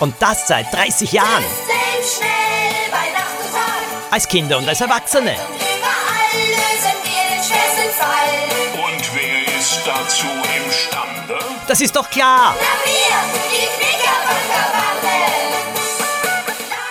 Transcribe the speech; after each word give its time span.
Und 0.00 0.14
das 0.18 0.48
seit 0.48 0.72
30 0.72 1.12
Jahren. 1.12 1.44
schnell 2.02 2.90
bei 2.90 3.10
Nacht 3.12 3.36
und 3.44 3.52
Tag. 3.52 4.10
Als 4.10 4.26
Kinder 4.26 4.56
und 4.56 4.66
als 4.66 4.80
Erwachsene. 4.80 5.32
Überall 5.32 6.40
lösen 6.48 6.96
wir 7.04 7.22
den 7.28 7.44
schwersten 7.44 7.90
Fall. 7.98 8.32
Und 8.82 9.14
wer 9.14 9.60
ist 9.60 9.80
dazu 9.84 10.26
imstande? 10.64 11.38
Das 11.68 11.82
ist 11.82 11.94
doch 11.94 12.08
klar. 12.08 12.56
Na 12.58 12.66
wir, 12.82 13.16
die 13.50 13.66
Knickerbockerbande. 13.76 15.16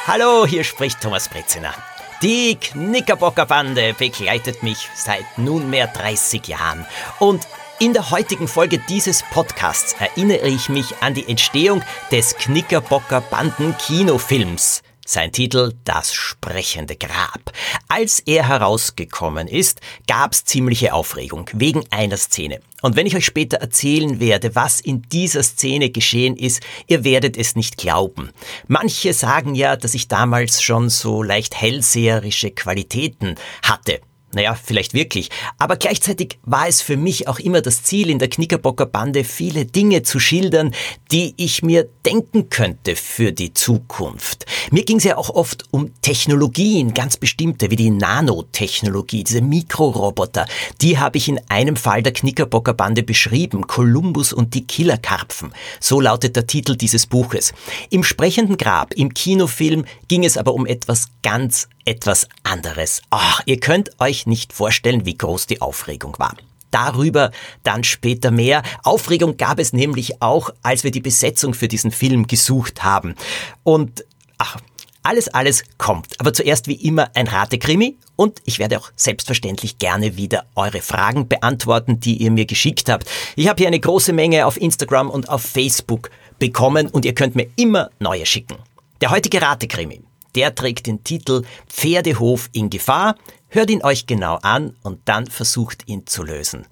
Hallo, 0.05 0.45
hier 0.45 0.63
spricht 0.63 1.01
Thomas 1.01 1.27
Breziner. 1.29 1.73
Die 2.21 2.57
Knickerbockerbande 2.57 3.95
begleitet 3.95 4.61
mich 4.61 4.87
seit 4.93 5.37
nunmehr 5.37 5.87
30 5.87 6.47
Jahren. 6.47 6.85
Und 7.17 7.47
in 7.79 7.93
der 7.93 8.11
heutigen 8.11 8.49
Folge 8.49 8.77
dieses 8.89 9.23
Podcasts 9.31 9.95
erinnere 9.99 10.49
ich 10.49 10.67
mich 10.67 11.01
an 11.01 11.13
die 11.13 11.27
Entstehung 11.27 11.81
des 12.11 12.35
Knickerbocker 12.35 13.21
Banden 13.21 13.75
Kinofilms. 13.77 14.81
Sein 15.05 15.31
Titel 15.31 15.73
Das 15.85 16.13
sprechende 16.13 16.97
Grab. 16.97 17.53
Als 17.87 18.19
er 18.19 18.47
herausgekommen 18.47 19.47
ist, 19.47 19.79
gab's 20.07 20.43
ziemliche 20.43 20.93
Aufregung 20.93 21.49
wegen 21.53 21.83
einer 21.89 22.17
Szene. 22.17 22.59
Und 22.81 22.97
wenn 22.97 23.07
ich 23.07 23.15
euch 23.15 23.25
später 23.25 23.57
erzählen 23.57 24.19
werde, 24.19 24.55
was 24.55 24.81
in 24.81 25.03
dieser 25.03 25.41
Szene 25.41 25.89
geschehen 25.89 26.35
ist, 26.35 26.61
ihr 26.87 27.05
werdet 27.05 27.37
es 27.37 27.55
nicht 27.55 27.77
glauben. 27.77 28.29
Manche 28.67 29.13
sagen 29.13 29.55
ja, 29.55 29.77
dass 29.77 29.93
ich 29.93 30.09
damals 30.09 30.61
schon 30.61 30.89
so 30.89 31.23
leicht 31.23 31.55
hellseherische 31.55 32.51
Qualitäten 32.51 33.35
hatte. 33.63 34.01
Naja, 34.31 34.53
vielleicht 34.53 34.93
wirklich. 34.93 35.29
Aber 35.57 35.75
gleichzeitig 35.75 36.37
war 36.43 36.67
es 36.67 36.81
für 36.81 36.97
mich 36.97 37.27
auch 37.27 37.39
immer 37.39 37.61
das 37.61 37.81
Ziel, 37.81 38.11
in 38.11 38.19
der 38.19 38.29
Knickerbocker 38.29 38.85
Bande 38.85 39.23
viele 39.23 39.65
Dinge 39.65 40.03
zu 40.03 40.19
schildern, 40.19 40.71
die 41.11 41.33
ich 41.37 41.63
mir 41.63 41.89
denken 42.05 42.49
könnte 42.49 42.95
für 42.95 43.31
die 43.31 43.53
Zukunft. 43.53 44.45
Mir 44.69 44.83
ging 44.85 44.97
es 44.97 45.03
ja 45.03 45.17
auch 45.17 45.31
oft 45.31 45.65
um 45.71 45.99
Technologien, 46.01 46.93
ganz 46.93 47.17
bestimmte, 47.17 47.71
wie 47.71 47.75
die 47.75 47.89
Nanotechnologie, 47.89 49.23
diese 49.23 49.41
Mikroroboter. 49.41 50.45
Die 50.81 50.99
habe 50.99 51.17
ich 51.17 51.27
in 51.27 51.39
einem 51.49 51.75
Fall 51.75 52.03
der 52.03 52.13
Knickerbocker 52.13 52.73
Bande 52.73 53.01
beschrieben, 53.01 53.65
Columbus 53.65 54.31
und 54.31 54.53
die 54.53 54.67
Killerkarpfen. 54.67 55.53
So 55.79 55.99
lautet 55.99 56.35
der 56.35 56.45
Titel 56.45 56.75
dieses 56.75 57.07
Buches. 57.07 57.53
Im 57.89 58.03
sprechenden 58.03 58.57
Grab, 58.57 58.93
im 58.93 59.11
Kinofilm, 59.11 59.85
ging 60.07 60.23
es 60.23 60.37
aber 60.37 60.53
um 60.53 60.67
etwas 60.67 61.07
ganz 61.23 61.67
etwas 61.89 62.27
anderes. 62.43 63.01
Ach, 63.09 63.41
ihr 63.47 63.59
könnt 63.59 63.99
euch 63.99 64.27
nicht 64.27 64.53
vorstellen, 64.53 65.07
wie 65.07 65.17
groß 65.17 65.47
die 65.47 65.59
Aufregung 65.59 66.19
war. 66.19 66.37
Darüber 66.69 67.31
dann 67.63 67.83
später 67.83 68.29
mehr. 68.29 68.61
Aufregung 68.83 69.37
gab 69.37 69.57
es 69.57 69.73
nämlich 69.73 70.21
auch, 70.21 70.51
als 70.61 70.83
wir 70.83 70.91
die 70.91 71.01
Besetzung 71.01 71.55
für 71.55 71.67
diesen 71.67 71.89
Film 71.89 72.27
gesucht 72.27 72.83
haben. 72.83 73.15
Und 73.63 74.05
ach, 74.37 74.57
alles, 75.01 75.29
alles 75.29 75.63
kommt. 75.79 76.19
Aber 76.19 76.31
zuerst 76.31 76.67
wie 76.67 76.75
immer 76.75 77.09
ein 77.15 77.27
Ratekrimi 77.27 77.97
und 78.15 78.39
ich 78.45 78.59
werde 78.59 78.77
auch 78.77 78.91
selbstverständlich 78.95 79.79
gerne 79.79 80.15
wieder 80.15 80.45
eure 80.53 80.81
Fragen 80.81 81.27
beantworten, 81.27 81.99
die 81.99 82.17
ihr 82.17 82.29
mir 82.29 82.45
geschickt 82.45 82.87
habt. 82.87 83.09
Ich 83.35 83.47
habe 83.47 83.57
hier 83.57 83.67
eine 83.67 83.79
große 83.79 84.13
Menge 84.13 84.45
auf 84.45 84.61
Instagram 84.61 85.09
und 85.09 85.27
auf 85.27 85.41
Facebook 85.41 86.11
bekommen 86.37 86.87
und 86.87 87.03
ihr 87.03 87.15
könnt 87.15 87.33
mir 87.33 87.49
immer 87.55 87.89
neue 87.99 88.27
schicken. 88.27 88.57
Der 89.01 89.09
heutige 89.09 89.41
Ratekrimi 89.41 90.01
der 90.35 90.55
trägt 90.55 90.87
den 90.87 91.03
Titel 91.03 91.43
Pferdehof 91.67 92.49
in 92.53 92.69
Gefahr. 92.69 93.15
Hört 93.47 93.69
ihn 93.69 93.83
euch 93.83 94.05
genau 94.05 94.35
an 94.41 94.75
und 94.83 95.01
dann 95.05 95.27
versucht 95.27 95.87
ihn 95.87 96.05
zu 96.05 96.23
lösen. 96.23 96.67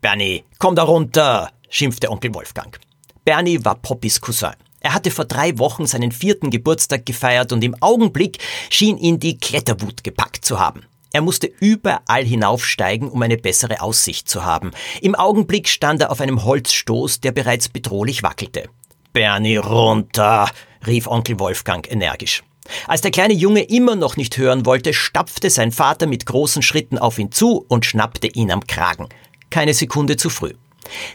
Bernie, 0.00 0.44
komm 0.58 0.76
da 0.76 0.82
runter, 0.82 1.50
schimpfte 1.68 2.10
Onkel 2.10 2.34
Wolfgang. 2.34 2.78
Bernie 3.24 3.64
war 3.64 3.76
Poppys 3.76 4.20
Cousin. 4.20 4.54
Er 4.80 4.92
hatte 4.92 5.10
vor 5.10 5.24
drei 5.24 5.58
Wochen 5.58 5.86
seinen 5.86 6.12
vierten 6.12 6.50
Geburtstag 6.50 7.06
gefeiert 7.06 7.52
und 7.52 7.64
im 7.64 7.74
Augenblick 7.80 8.38
schien 8.68 8.98
ihn 8.98 9.18
die 9.18 9.38
Kletterwut 9.38 10.04
gepackt 10.04 10.44
zu 10.44 10.60
haben. 10.60 10.84
Er 11.14 11.22
musste 11.22 11.46
überall 11.46 12.24
hinaufsteigen, 12.24 13.08
um 13.08 13.22
eine 13.22 13.38
bessere 13.38 13.80
Aussicht 13.80 14.28
zu 14.28 14.44
haben. 14.44 14.72
Im 15.00 15.14
Augenblick 15.14 15.68
stand 15.68 16.02
er 16.02 16.10
auf 16.10 16.20
einem 16.20 16.44
Holzstoß, 16.44 17.20
der 17.20 17.32
bereits 17.32 17.68
bedrohlich 17.68 18.22
wackelte. 18.22 18.68
Bernie 19.14 19.56
runter, 19.56 20.50
rief 20.86 21.06
Onkel 21.06 21.38
Wolfgang 21.38 21.90
energisch. 21.90 22.42
Als 22.86 23.02
der 23.02 23.10
kleine 23.10 23.34
Junge 23.34 23.62
immer 23.62 23.94
noch 23.94 24.16
nicht 24.16 24.36
hören 24.38 24.64
wollte, 24.64 24.94
stapfte 24.94 25.50
sein 25.50 25.72
Vater 25.72 26.06
mit 26.06 26.26
großen 26.26 26.62
Schritten 26.62 26.98
auf 26.98 27.18
ihn 27.18 27.30
zu 27.30 27.64
und 27.68 27.84
schnappte 27.84 28.26
ihn 28.26 28.50
am 28.50 28.66
Kragen. 28.66 29.08
Keine 29.50 29.74
Sekunde 29.74 30.16
zu 30.16 30.30
früh. 30.30 30.52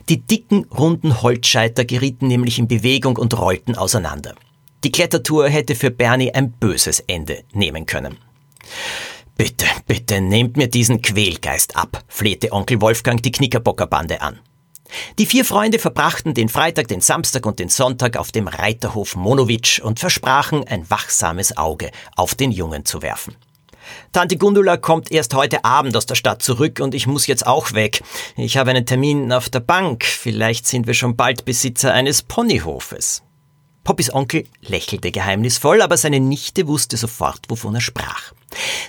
Die 0.09 0.21
dicken, 0.21 0.65
runden 0.65 1.21
Holzscheiter 1.21 1.85
gerieten 1.85 2.27
nämlich 2.27 2.59
in 2.59 2.67
Bewegung 2.67 3.17
und 3.17 3.37
rollten 3.37 3.75
auseinander. 3.75 4.35
Die 4.83 4.91
Klettertour 4.91 5.49
hätte 5.49 5.75
für 5.75 5.91
Bernie 5.91 6.33
ein 6.33 6.51
böses 6.51 7.01
Ende 7.01 7.43
nehmen 7.53 7.85
können. 7.85 8.17
Bitte, 9.35 9.65
bitte 9.87 10.21
nehmt 10.21 10.57
mir 10.57 10.67
diesen 10.67 11.01
Quälgeist 11.01 11.75
ab, 11.75 12.03
flehte 12.07 12.51
Onkel 12.51 12.81
Wolfgang 12.81 13.21
die 13.21 13.31
Knickerbockerbande 13.31 14.21
an. 14.21 14.39
Die 15.17 15.25
vier 15.25 15.45
Freunde 15.45 15.79
verbrachten 15.79 16.33
den 16.33 16.49
Freitag, 16.49 16.87
den 16.87 17.01
Samstag 17.01 17.45
und 17.45 17.59
den 17.59 17.69
Sonntag 17.69 18.17
auf 18.17 18.31
dem 18.31 18.47
Reiterhof 18.47 19.15
Monowitsch 19.15 19.79
und 19.79 19.99
versprachen, 19.99 20.67
ein 20.67 20.89
wachsames 20.89 21.57
Auge 21.57 21.91
auf 22.15 22.35
den 22.35 22.51
Jungen 22.51 22.85
zu 22.85 23.01
werfen. 23.01 23.35
Tante 24.11 24.37
Gundula 24.37 24.77
kommt 24.77 25.11
erst 25.11 25.33
heute 25.33 25.65
Abend 25.65 25.95
aus 25.95 26.05
der 26.05 26.15
Stadt 26.15 26.41
zurück 26.41 26.79
und 26.79 26.93
ich 26.93 27.07
muss 27.07 27.27
jetzt 27.27 27.45
auch 27.45 27.73
weg. 27.73 28.03
Ich 28.37 28.57
habe 28.57 28.71
einen 28.71 28.85
Termin 28.85 29.31
auf 29.31 29.49
der 29.49 29.61
Bank. 29.61 30.05
Vielleicht 30.05 30.67
sind 30.67 30.87
wir 30.87 30.93
schon 30.93 31.15
bald 31.15 31.45
Besitzer 31.45 31.93
eines 31.93 32.21
Ponyhofes. 32.21 33.23
Poppys 33.83 34.13
Onkel 34.13 34.43
lächelte 34.61 35.11
geheimnisvoll, 35.11 35.81
aber 35.81 35.97
seine 35.97 36.19
Nichte 36.19 36.67
wusste 36.67 36.97
sofort, 36.97 37.45
wovon 37.47 37.75
er 37.75 37.81
sprach. 37.81 38.33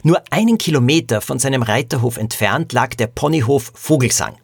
Nur 0.03 0.22
einen 0.31 0.59
Kilometer 0.59 1.21
von 1.21 1.39
seinem 1.39 1.62
Reiterhof 1.62 2.16
entfernt 2.16 2.72
lag 2.72 2.94
der 2.97 3.06
Ponyhof 3.06 3.72
Vogelsang. 3.75 4.37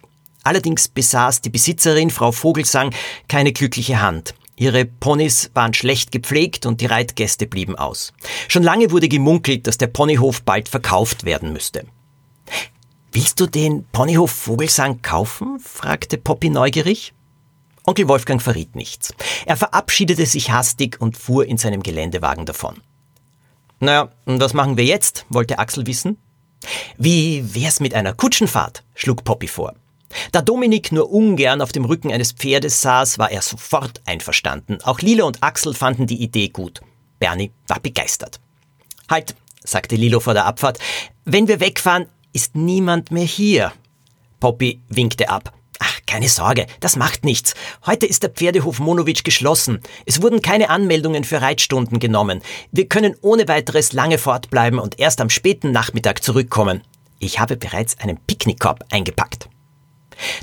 Allerdings 0.43 0.87
besaß 0.87 1.41
die 1.41 1.49
Besitzerin, 1.49 2.09
Frau 2.09 2.31
Vogelsang, 2.31 2.93
keine 3.27 3.51
glückliche 3.51 4.01
Hand. 4.01 4.33
Ihre 4.55 4.85
Ponys 4.85 5.51
waren 5.53 5.73
schlecht 5.73 6.11
gepflegt 6.11 6.65
und 6.65 6.81
die 6.81 6.87
Reitgäste 6.87 7.45
blieben 7.45 7.75
aus. 7.75 8.11
Schon 8.47 8.63
lange 8.63 8.89
wurde 8.91 9.07
gemunkelt, 9.07 9.67
dass 9.67 9.77
der 9.77 9.87
Ponyhof 9.87 10.41
bald 10.41 10.67
verkauft 10.67 11.25
werden 11.25 11.53
müsste. 11.53 11.85
Willst 13.11 13.39
du 13.39 13.45
den 13.45 13.85
Ponyhof 13.91 14.31
Vogelsang 14.31 15.01
kaufen? 15.01 15.59
fragte 15.59 16.17
Poppy 16.17 16.49
neugierig. 16.49 17.13
Onkel 17.85 18.07
Wolfgang 18.07 18.41
verriet 18.41 18.75
nichts. 18.75 19.13
Er 19.45 19.57
verabschiedete 19.57 20.25
sich 20.25 20.51
hastig 20.51 20.99
und 20.99 21.17
fuhr 21.17 21.45
in 21.45 21.57
seinem 21.57 21.83
Geländewagen 21.83 22.45
davon. 22.45 22.81
Naja, 23.79 24.09
und 24.25 24.41
was 24.41 24.53
machen 24.53 24.75
wir 24.75 24.85
jetzt? 24.85 25.25
wollte 25.29 25.59
Axel 25.59 25.85
wissen. 25.87 26.17
Wie 26.97 27.55
wär's 27.55 27.79
mit 27.79 27.93
einer 27.93 28.13
Kutschenfahrt? 28.13 28.83
schlug 28.95 29.23
Poppy 29.23 29.47
vor. 29.47 29.75
Da 30.31 30.41
Dominik 30.41 30.91
nur 30.91 31.11
ungern 31.11 31.61
auf 31.61 31.71
dem 31.71 31.85
Rücken 31.85 32.11
eines 32.11 32.31
Pferdes 32.31 32.81
saß, 32.81 33.19
war 33.19 33.31
er 33.31 33.41
sofort 33.41 34.01
einverstanden. 34.05 34.79
Auch 34.83 34.99
Lilo 34.99 35.27
und 35.27 35.43
Axel 35.43 35.73
fanden 35.73 36.07
die 36.07 36.21
Idee 36.21 36.49
gut. 36.49 36.81
Bernie 37.19 37.51
war 37.67 37.79
begeistert. 37.79 38.39
Halt, 39.09 39.35
sagte 39.63 39.95
Lilo 39.95 40.19
vor 40.19 40.33
der 40.33 40.45
Abfahrt, 40.45 40.79
wenn 41.25 41.47
wir 41.47 41.59
wegfahren, 41.59 42.07
ist 42.33 42.55
niemand 42.55 43.11
mehr 43.11 43.25
hier. 43.25 43.73
Poppy 44.39 44.81
winkte 44.89 45.29
ab. 45.29 45.53
Ach, 45.79 45.99
keine 46.07 46.29
Sorge, 46.29 46.65
das 46.79 46.95
macht 46.95 47.23
nichts. 47.23 47.53
Heute 47.85 48.05
ist 48.05 48.23
der 48.23 48.29
Pferdehof 48.31 48.79
Monowitsch 48.79 49.23
geschlossen. 49.23 49.81
Es 50.05 50.21
wurden 50.21 50.41
keine 50.41 50.69
Anmeldungen 50.69 51.23
für 51.23 51.41
Reitstunden 51.41 51.99
genommen. 51.99 52.41
Wir 52.71 52.87
können 52.87 53.15
ohne 53.21 53.47
weiteres 53.47 53.93
lange 53.93 54.17
fortbleiben 54.17 54.79
und 54.79 54.99
erst 54.99 55.21
am 55.21 55.29
späten 55.29 55.71
Nachmittag 55.71 56.23
zurückkommen. 56.23 56.81
Ich 57.19 57.39
habe 57.39 57.57
bereits 57.57 57.99
einen 57.99 58.17
Picknickkorb 58.17 58.85
eingepackt. 58.91 59.49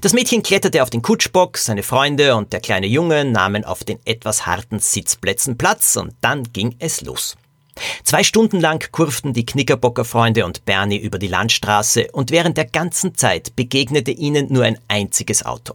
Das 0.01 0.13
Mädchen 0.13 0.43
kletterte 0.43 0.83
auf 0.83 0.91
den 0.91 1.03
Kutschbock, 1.03 1.59
seine 1.59 1.83
Freunde 1.83 2.37
und 2.37 2.53
der 2.53 2.61
kleine 2.61 2.87
Junge 2.87 3.25
nahmen 3.25 3.65
auf 3.65 3.85
den 3.85 3.99
etwas 4.05 4.47
harten 4.47 4.79
Sitzplätzen 4.79 5.59
Platz 5.59 5.97
und 5.97 6.15
dann 6.21 6.53
ging 6.53 6.77
es 6.79 7.01
los. 7.01 7.37
Zwei 8.05 8.23
Stunden 8.23 8.61
lang 8.61 8.91
kurften 8.93 9.33
die 9.33 9.47
Knickerbocker 9.47 10.05
Freunde 10.05 10.45
und 10.45 10.65
Bernie 10.65 10.99
über 10.99 11.19
die 11.19 11.27
Landstraße 11.27 12.09
und 12.13 12.31
während 12.31 12.57
der 12.57 12.67
ganzen 12.67 13.15
Zeit 13.17 13.57
begegnete 13.57 14.13
ihnen 14.13 14.53
nur 14.53 14.65
ein 14.65 14.79
einziges 14.89 15.45
Auto. 15.45 15.75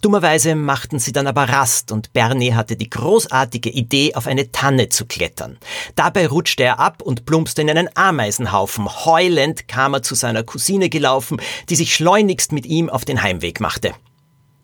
Dummerweise 0.00 0.56
machten 0.56 0.98
sie 0.98 1.12
dann 1.12 1.26
aber 1.26 1.44
Rast 1.44 1.92
und 1.92 2.12
Bernie 2.12 2.54
hatte 2.54 2.76
die 2.76 2.90
großartige 2.90 3.70
Idee, 3.70 4.14
auf 4.14 4.26
eine 4.26 4.50
Tanne 4.50 4.88
zu 4.88 5.06
klettern. 5.06 5.58
Dabei 5.94 6.26
rutschte 6.26 6.64
er 6.64 6.80
ab 6.80 7.02
und 7.02 7.24
plumpste 7.26 7.62
in 7.62 7.70
einen 7.70 7.88
Ameisenhaufen. 7.94 8.88
Heulend 9.04 9.68
kam 9.68 9.94
er 9.94 10.02
zu 10.02 10.14
seiner 10.14 10.42
Cousine 10.42 10.88
gelaufen, 10.88 11.40
die 11.68 11.76
sich 11.76 11.94
schleunigst 11.94 12.52
mit 12.52 12.66
ihm 12.66 12.90
auf 12.90 13.04
den 13.04 13.22
Heimweg 13.22 13.60
machte. 13.60 13.94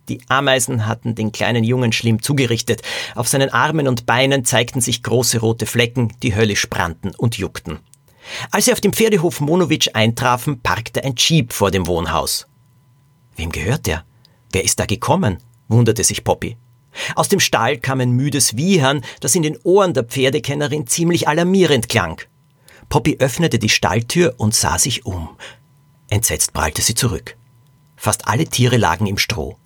Die 0.09 0.21
Ameisen 0.29 0.87
hatten 0.87 1.15
den 1.15 1.33
kleinen 1.33 1.65
Jungen 1.65 1.93
schlimm 1.93 2.23
zugerichtet. 2.23 2.83
Auf 3.15 3.29
seinen 3.29 3.51
Armen 3.51 3.87
und 3.87 4.06
Beinen 4.06 4.44
zeigten 4.44 4.81
sich 4.81 5.03
große 5.03 5.39
rote 5.39 5.67
Flecken, 5.67 6.15
die 6.23 6.35
höllisch 6.35 6.69
brannten 6.69 7.15
und 7.15 7.37
juckten. 7.37 7.79
Als 8.51 8.65
sie 8.65 8.73
auf 8.73 8.81
dem 8.81 8.93
Pferdehof 8.93 9.41
Monowitsch 9.41 9.91
eintrafen, 9.93 10.61
parkte 10.61 11.05
ein 11.05 11.15
Jeep 11.17 11.53
vor 11.53 11.71
dem 11.71 11.87
Wohnhaus. 11.87 12.47
Wem 13.37 13.53
gehört 13.53 13.87
der? 13.87 14.05
Wer 14.53 14.65
ist 14.65 14.81
da 14.81 14.87
gekommen? 14.87 15.39
wunderte 15.69 16.05
sich 16.05 16.25
Poppy. 16.25 16.56
Aus 17.15 17.29
dem 17.29 17.41
Stall 17.41 17.79
kam 17.79 18.00
ein 18.00 18.12
müdes 18.12 18.56
Wiehern, 18.56 19.03
das 19.21 19.35
in 19.35 19.43
den 19.43 19.59
Ohren 19.62 19.95
der 19.95 20.05
Pferdekennerin 20.05 20.87
ziemlich 20.87 21.29
alarmierend 21.29 21.89
klang. 21.89 22.21
Poppy 22.89 23.17
öffnete 23.19 23.59
die 23.59 23.69
Stalltür 23.69 24.35
und 24.39 24.55
sah 24.55 24.79
sich 24.79 25.05
um. 25.05 25.37
Entsetzt 26.09 26.55
prallte 26.55 26.81
sie 26.81 26.95
zurück. 26.95 27.37
Fast 27.97 28.27
alle 28.27 28.47
Tiere 28.47 28.79
lagen 28.79 29.06
im 29.06 29.19
Stroh. 29.19 29.59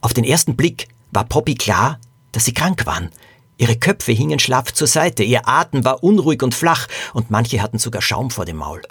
Auf 0.00 0.14
den 0.14 0.24
ersten 0.24 0.56
Blick 0.56 0.88
war 1.10 1.24
Poppy 1.24 1.54
klar, 1.54 2.00
dass 2.32 2.46
sie 2.46 2.54
krank 2.54 2.86
waren. 2.86 3.10
Ihre 3.58 3.76
Köpfe 3.76 4.12
hingen 4.12 4.38
schlaff 4.38 4.72
zur 4.72 4.86
Seite, 4.86 5.22
ihr 5.22 5.48
Atem 5.48 5.84
war 5.84 6.02
unruhig 6.02 6.42
und 6.42 6.54
flach, 6.54 6.88
und 7.14 7.30
manche 7.30 7.62
hatten 7.62 7.78
sogar 7.78 8.02
Schaum 8.02 8.30
vor 8.30 8.44
dem 8.44 8.56
Maul. 8.56 8.82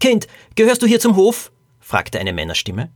Kind, 0.00 0.26
gehörst 0.54 0.82
du 0.82 0.86
hier 0.86 1.00
zum 1.00 1.16
Hof? 1.16 1.52
fragte 1.80 2.18
eine 2.18 2.32
Männerstimme. 2.32 2.90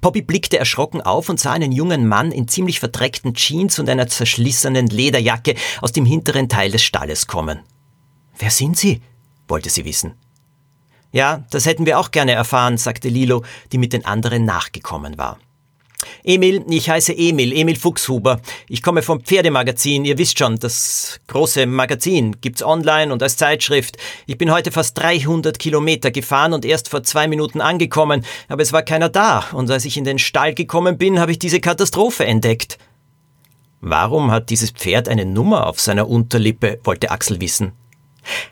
Poppy 0.00 0.22
blickte 0.22 0.58
erschrocken 0.58 1.00
auf 1.00 1.28
und 1.28 1.40
sah 1.40 1.52
einen 1.52 1.72
jungen 1.72 2.06
Mann 2.06 2.32
in 2.32 2.48
ziemlich 2.48 2.80
verdreckten 2.80 3.34
Jeans 3.34 3.78
und 3.78 3.88
einer 3.88 4.08
zerschlissenen 4.08 4.86
Lederjacke 4.86 5.54
aus 5.80 5.92
dem 5.92 6.04
hinteren 6.04 6.48
Teil 6.48 6.70
des 6.70 6.82
Stalles 6.82 7.26
kommen. 7.26 7.60
Wer 8.38 8.50
sind 8.50 8.76
Sie? 8.78 9.02
wollte 9.48 9.68
sie 9.68 9.84
wissen. 9.84 10.14
Ja, 11.12 11.44
das 11.50 11.66
hätten 11.66 11.84
wir 11.84 11.98
auch 11.98 12.10
gerne 12.10 12.32
erfahren, 12.32 12.78
sagte 12.78 13.08
Lilo, 13.10 13.44
die 13.70 13.78
mit 13.78 13.92
den 13.92 14.06
anderen 14.06 14.46
nachgekommen 14.46 15.18
war. 15.18 15.38
Emil, 16.24 16.64
ich 16.68 16.88
heiße 16.88 17.12
Emil, 17.16 17.52
Emil 17.52 17.76
Fuchshuber. 17.76 18.40
Ich 18.68 18.82
komme 18.82 19.02
vom 19.02 19.20
Pferdemagazin. 19.20 20.04
Ihr 20.04 20.18
wisst 20.18 20.38
schon, 20.38 20.58
das 20.58 21.20
große 21.28 21.66
Magazin 21.66 22.36
gibt's 22.40 22.62
online 22.62 23.12
und 23.12 23.22
als 23.22 23.36
Zeitschrift. 23.36 23.96
Ich 24.26 24.38
bin 24.38 24.52
heute 24.52 24.72
fast 24.72 24.98
300 24.98 25.58
Kilometer 25.58 26.10
gefahren 26.10 26.52
und 26.52 26.64
erst 26.64 26.88
vor 26.88 27.02
zwei 27.02 27.28
Minuten 27.28 27.60
angekommen, 27.60 28.24
aber 28.48 28.62
es 28.62 28.72
war 28.72 28.82
keiner 28.82 29.08
da. 29.08 29.44
Und 29.52 29.70
als 29.70 29.84
ich 29.84 29.96
in 29.96 30.04
den 30.04 30.18
Stall 30.18 30.54
gekommen 30.54 30.98
bin, 30.98 31.20
habe 31.20 31.32
ich 31.32 31.38
diese 31.38 31.60
Katastrophe 31.60 32.24
entdeckt. 32.24 32.78
Warum 33.80 34.30
hat 34.30 34.50
dieses 34.50 34.70
Pferd 34.70 35.08
eine 35.08 35.24
Nummer 35.24 35.66
auf 35.66 35.80
seiner 35.80 36.08
Unterlippe, 36.08 36.78
wollte 36.84 37.10
Axel 37.10 37.40
wissen. 37.40 37.72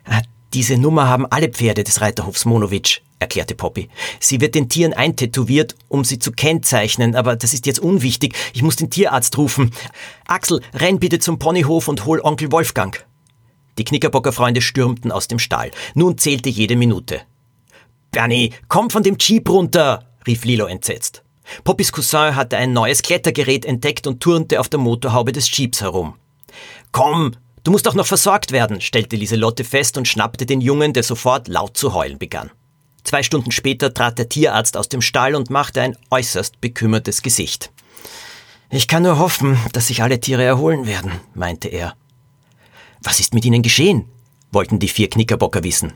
Ah, 0.05 0.23
diese 0.53 0.77
Nummer 0.77 1.09
haben 1.09 1.27
alle 1.27 1.49
Pferde 1.49 1.85
des 1.85 2.01
Reiterhofs 2.01 2.45
Monowitsch, 2.45 3.01
erklärte 3.21 3.55
Poppy. 3.55 3.89
Sie 4.19 4.41
wird 4.41 4.57
den 4.57 4.69
Tieren 4.69 4.93
eintätowiert, 4.93 5.77
um 5.89 6.05
sie 6.05 6.19
zu 6.19 6.33
kennzeichnen, 6.33 7.15
aber 7.15 7.37
das 7.37 7.55
ist 7.55 7.67
jetzt 7.67 7.79
unwichtig. 7.79 8.35
Ich 8.53 8.63
muss 8.63 8.77
den 8.77 8.91
Tierarzt 8.91 9.39
rufen. 9.39 9.71
Axel, 10.27 10.61
renn 10.75 10.99
bitte 10.99 11.21
zum 11.21 11.39
Ponyhof 11.39 11.87
und 11.87 12.05
hol 12.07 12.21
Onkel 12.21 12.51
Wolfgang. 12.51 13.07
Die 13.79 13.85
Knickerbocker 13.85 14.33
Freunde 14.33 14.61
stürmten 14.61 15.13
aus 15.13 15.29
dem 15.29 15.39
Stall. 15.39 15.71
Nun 15.95 16.19
zählte 16.19 16.49
jede 16.49 16.77
Minute. 16.77 17.21
Bernie, 18.11 18.53
komm 18.69 18.91
von 18.91 19.05
dem 19.05 19.17
Jeep 19.19 19.49
runter, 19.49 20.05
rief 20.27 20.45
Lilo 20.45 20.67
entsetzt. 20.67 21.23
Poppys 21.63 21.93
Cousin 21.93 22.35
hatte 22.35 22.57
ein 22.57 22.73
neues 22.73 23.03
Klettergerät 23.03 23.65
entdeckt 23.65 24.07
und 24.07 24.21
turnte 24.21 24.61
auf 24.61 24.69
der 24.69 24.81
Motorhaube 24.81 25.33
des 25.33 25.57
Jeeps 25.57 25.81
herum. 25.81 26.15
Komm, 26.93 27.37
Du 27.63 27.71
musst 27.71 27.87
auch 27.89 27.95
noch 27.95 28.07
versorgt 28.07 28.53
werden, 28.53 28.81
stellte 28.81 29.17
Lieselotte 29.17 29.65
fest 29.65 29.99
und 29.99 30.09
schnappte 30.09 30.47
den 30.47 30.63
Jungen, 30.63 30.95
der 30.95 31.03
sofort 31.03 31.47
laut 31.47 31.77
zu 31.77 31.93
heulen 31.93 32.19
begann. 32.19 32.51
Zwei 33.05 33.23
Stunden 33.23 33.51
später 33.51 33.93
trat 33.95 34.19
der 34.19 34.29
Tierarzt 34.29 34.77
aus 34.77 34.89
dem 34.89 35.03
Stall 35.03 35.35
und 35.35 35.51
machte 35.51 35.83
ein 35.83 35.97
äußerst 36.11 36.61
bekümmertes 36.61 37.23
Gesicht. 37.23 37.71
Ich 38.71 38.87
kann 38.87 39.03
nur 39.03 39.19
hoffen, 39.19 39.59
dass 39.73 39.89
sich 39.89 40.03
alle 40.03 40.21
Tiere 40.21 40.45
erholen 40.45 40.87
werden, 40.87 41.13
meinte 41.35 41.69
er. 41.69 41.95
Was 43.03 43.21
ist 43.21 43.35
mit 43.35 43.45
ihnen 43.45 43.63
geschehen? 43.63 44.07
wollten 44.53 44.79
die 44.79 44.89
vier 44.89 45.09
Knickerbocker 45.09 45.63
wissen. 45.63 45.93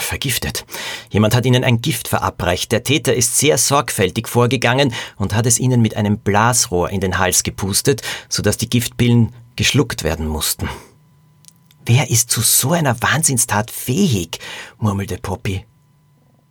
Vergiftet. 0.00 0.66
Jemand 1.10 1.34
hat 1.34 1.46
ihnen 1.46 1.62
ein 1.62 1.80
Gift 1.80 2.08
verabreicht. 2.08 2.72
Der 2.72 2.82
Täter 2.82 3.14
ist 3.14 3.38
sehr 3.38 3.56
sorgfältig 3.56 4.26
vorgegangen 4.26 4.92
und 5.16 5.34
hat 5.34 5.46
es 5.46 5.58
ihnen 5.58 5.80
mit 5.80 5.96
einem 5.96 6.18
Blasrohr 6.18 6.90
in 6.90 7.00
den 7.00 7.18
Hals 7.18 7.44
gepustet, 7.44 8.02
sodass 8.28 8.56
die 8.56 8.68
Giftpillen 8.68 9.32
geschluckt 9.54 10.02
werden 10.02 10.26
mussten. 10.26 10.68
Wer 11.84 12.10
ist 12.10 12.30
zu 12.30 12.40
so 12.40 12.72
einer 12.72 13.00
Wahnsinnstat 13.00 13.70
fähig? 13.70 14.40
murmelte 14.78 15.18
Poppy. 15.18 15.64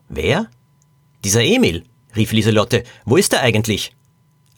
Wer? 0.09 0.47
Dieser 1.23 1.43
Emil, 1.43 1.83
rief 2.15 2.31
Lieselotte. 2.31 2.83
Wo 3.05 3.17
ist 3.17 3.33
er 3.33 3.41
eigentlich? 3.41 3.95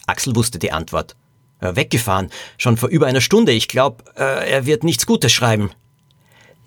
Axel 0.06 0.36
wusste 0.36 0.60
die 0.60 0.72
Antwort. 0.72 1.16
Weggefahren, 1.60 2.30
schon 2.58 2.78
vor 2.78 2.90
über 2.90 3.08
einer 3.08 3.22
Stunde. 3.22 3.52
Ich 3.52 3.68
glaube, 3.68 4.04
äh, 4.16 4.52
er 4.52 4.66
wird 4.66 4.84
nichts 4.84 5.06
Gutes 5.06 5.32
schreiben. 5.32 5.72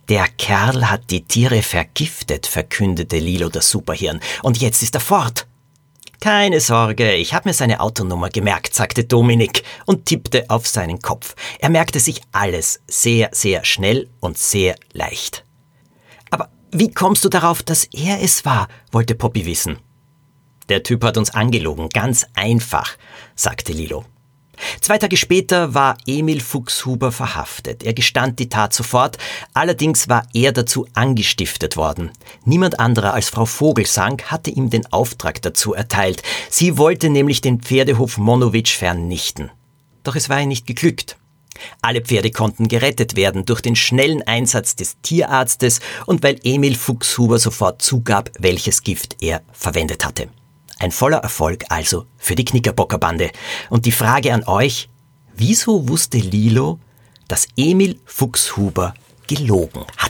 Der 0.09 0.27
Kerl 0.27 0.91
hat 0.91 1.11
die 1.11 1.23
Tiere 1.23 1.63
vergiftet, 1.63 2.47
verkündete 2.47 3.19
Lilo 3.19 3.49
das 3.49 3.71
Superhirn. 3.71 4.21
Und 4.43 4.61
jetzt 4.61 4.83
ist 4.83 4.95
er 4.95 5.01
fort. 5.01 5.47
Keine 6.19 6.61
Sorge, 6.61 7.15
ich 7.15 7.33
habe 7.33 7.49
mir 7.49 7.55
seine 7.55 7.81
Autonummer 7.81 8.29
gemerkt, 8.29 8.75
sagte 8.75 9.05
Dominik 9.05 9.63
und 9.87 10.07
tippte 10.07 10.45
auf 10.49 10.67
seinen 10.67 11.01
Kopf. 11.01 11.35
Er 11.61 11.71
merkte 11.71 12.01
sich 12.01 12.21
alles 12.33 12.83
sehr, 12.89 13.31
sehr 13.33 13.65
schnell 13.65 14.09
und 14.19 14.37
sehr 14.37 14.75
leicht. 14.93 15.45
Wie 16.73 16.93
kommst 16.93 17.25
du 17.25 17.29
darauf, 17.29 17.63
dass 17.65 17.85
er 17.87 18.23
es 18.23 18.45
war? 18.45 18.69
wollte 18.93 19.17
Poppy 19.17 19.45
wissen. 19.45 19.79
Der 20.69 20.85
Typ 20.85 21.03
hat 21.03 21.17
uns 21.17 21.31
angelogen, 21.31 21.89
ganz 21.89 22.27
einfach, 22.35 22.97
sagte 23.35 23.73
Lilo. 23.73 24.05
Zwei 24.81 24.99
Tage 24.99 25.17
später 25.17 25.75
war 25.75 25.97
Emil 26.07 26.41
Fuchshuber 26.41 27.11
verhaftet. 27.11 27.83
Er 27.83 27.95
gestand 27.95 28.39
die 28.39 28.49
Tat 28.49 28.73
sofort, 28.73 29.19
allerdings 29.53 30.09
war 30.09 30.27
er 30.33 30.53
dazu 30.53 30.87
angestiftet 30.93 31.77
worden. 31.77 32.13
Niemand 32.45 32.79
anderer 32.79 33.15
als 33.15 33.31
Frau 33.31 33.47
Vogelsang 33.47 34.23
hatte 34.27 34.51
ihm 34.51 34.71
den 34.71 34.87
Auftrag 34.93 35.43
dazu 35.43 35.75
erteilt. 35.75 36.23
Sie 36.51 36.79
wollte 36.79 37.11
nämlich 37.11 37.41
den 37.41 37.61
Pferdehof 37.61 38.17
Monowitsch 38.17 38.77
vernichten. 38.77 39.51
Doch 40.05 40.15
es 40.15 40.29
war 40.29 40.41
ihr 40.41 40.47
nicht 40.47 40.67
geglückt. 40.67 41.17
Alle 41.83 42.01
Pferde 42.01 42.31
konnten 42.31 42.69
gerettet 42.69 43.17
werden 43.17 43.45
durch 43.45 43.61
den 43.61 43.77
schnellen 43.77 44.23
Einsatz 44.27 44.77
des 44.77 44.97
Tierarztes 45.03 45.81
und 46.07 46.23
weil 46.23 46.39
Emil 46.45 46.75
Fuchshuber 46.75 47.39
sofort 47.39 47.83
zugab, 47.83 48.31
welches 48.39 48.83
Gift 48.83 49.17
er 49.21 49.43
verwendet 49.53 50.05
hatte. 50.05 50.29
Ein 50.79 50.93
voller 50.93 51.19
Erfolg 51.19 51.65
also 51.69 52.07
für 52.17 52.35
die 52.35 52.45
Knickerbockerbande. 52.45 53.31
Und 53.69 53.85
die 53.85 53.93
Frage 53.93 54.33
an 54.33 54.45
euch, 54.45 54.89
wieso 55.37 55.89
wusste 55.89 56.19
Lilo, 56.19 56.79
dass 57.29 57.49
Emil 57.57 58.01
Fuchshuber 58.07 58.95
gelogen 59.27 59.85
hatte? 59.99 60.10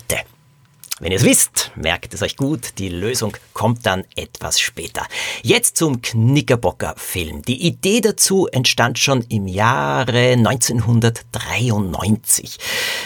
Wenn 1.02 1.12
ihr 1.12 1.16
es 1.16 1.24
wisst, 1.24 1.70
merkt 1.76 2.12
es 2.12 2.20
euch 2.20 2.36
gut, 2.36 2.76
die 2.76 2.90
Lösung 2.90 3.34
kommt 3.54 3.86
dann 3.86 4.04
etwas 4.16 4.60
später. 4.60 5.06
Jetzt 5.42 5.78
zum 5.78 6.02
Knickerbocker-Film. 6.02 7.40
Die 7.40 7.66
Idee 7.66 8.02
dazu 8.02 8.46
entstand 8.48 8.98
schon 8.98 9.22
im 9.30 9.48
Jahre 9.48 10.32
1993. 10.32 12.58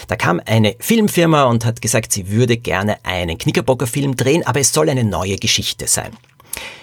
Da 0.08 0.16
kam 0.16 0.40
eine 0.44 0.74
Filmfirma 0.80 1.44
und 1.44 1.64
hat 1.64 1.80
gesagt, 1.80 2.10
sie 2.10 2.32
würde 2.32 2.56
gerne 2.56 2.98
einen 3.04 3.38
Knickerbocker-Film 3.38 4.16
drehen, 4.16 4.44
aber 4.44 4.58
es 4.58 4.72
soll 4.72 4.88
eine 4.88 5.04
neue 5.04 5.36
Geschichte 5.36 5.86
sein. 5.86 6.10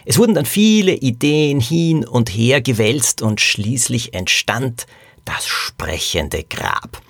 Es 0.05 0.17
wurden 0.17 0.35
dann 0.35 0.45
viele 0.45 0.93
Ideen 0.93 1.59
hin 1.59 2.07
und 2.07 2.29
her 2.29 2.61
gewälzt 2.61 3.21
und 3.21 3.41
schließlich 3.41 4.13
entstand 4.13 4.85
das 5.25 5.45
sprechende 5.45 6.45
Grab. 6.45 7.01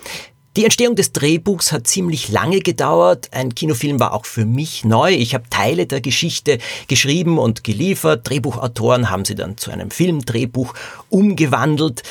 Die 0.58 0.65
Entstehung 0.65 0.98
des 0.98 1.13
Drehbuchs 1.13 1.72
hat 1.72 1.88
ziemlich 1.88 2.27
lange 2.27 2.60
gedauert. 2.60 3.29
Ein 3.31 3.55
Kinofilm 3.55 4.01
war 4.01 4.13
auch 4.13 4.25
für 4.25 4.43
mich 4.43 4.84
neu. 4.84 5.13
Ich 5.13 5.34
habe 5.34 5.50
Teile 5.50 5.88
der 5.88 6.01
Geschichte 6.01 6.58
geschrieben 6.89 7.38
und 7.38 7.63
geliefert. 7.63 8.29
Drehbuchautoren 8.29 9.10
haben 9.10 9.24
sie 9.24 9.36
dann 9.36 9.55
zu 9.55 9.72
einem 9.72 9.91
Filmdrehbuch 9.91 10.74
umgewandelt. 11.08 12.03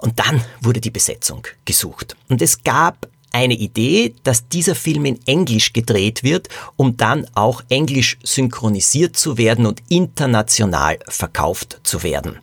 Und 0.00 0.18
dann 0.18 0.42
wurde 0.62 0.80
die 0.80 0.90
Besetzung 0.90 1.46
gesucht. 1.66 2.16
Und 2.30 2.40
es 2.40 2.64
gab 2.64 3.08
eine 3.30 3.54
Idee, 3.54 4.14
dass 4.24 4.48
dieser 4.48 4.74
Film 4.74 5.04
in 5.04 5.20
Englisch 5.26 5.74
gedreht 5.74 6.22
wird, 6.22 6.48
um 6.76 6.96
dann 6.96 7.26
auch 7.34 7.62
englisch 7.68 8.16
synchronisiert 8.22 9.18
zu 9.18 9.36
werden 9.36 9.66
und 9.66 9.82
international 9.90 10.98
verkauft 11.08 11.80
zu 11.82 12.02
werden. 12.02 12.38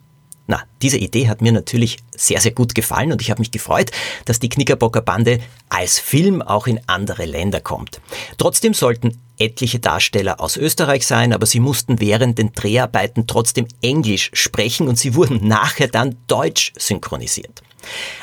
Na, 0.49 0.63
diese 0.81 0.97
Idee 0.97 1.27
hat 1.27 1.43
mir 1.43 1.51
natürlich 1.51 1.97
sehr, 2.17 2.41
sehr 2.41 2.49
gut 2.49 2.73
gefallen 2.73 3.11
und 3.11 3.21
ich 3.21 3.29
habe 3.29 3.39
mich 3.39 3.51
gefreut, 3.51 3.91
dass 4.25 4.39
die 4.39 4.49
Knickerbocker 4.49 5.01
Bande 5.01 5.41
als 5.69 5.99
Film 5.99 6.41
auch 6.41 6.65
in 6.65 6.79
andere 6.87 7.25
Länder 7.25 7.61
kommt. 7.61 8.01
Trotzdem 8.39 8.73
sollten 8.73 9.19
etliche 9.37 9.77
Darsteller 9.77 10.39
aus 10.39 10.57
Österreich 10.57 11.05
sein, 11.05 11.33
aber 11.33 11.45
sie 11.45 11.59
mussten 11.59 11.99
während 11.99 12.39
den 12.39 12.51
Dreharbeiten 12.53 13.27
trotzdem 13.27 13.67
Englisch 13.83 14.31
sprechen 14.33 14.87
und 14.87 14.97
sie 14.97 15.13
wurden 15.13 15.47
nachher 15.47 15.87
dann 15.87 16.17
deutsch 16.25 16.73
synchronisiert. 16.79 17.61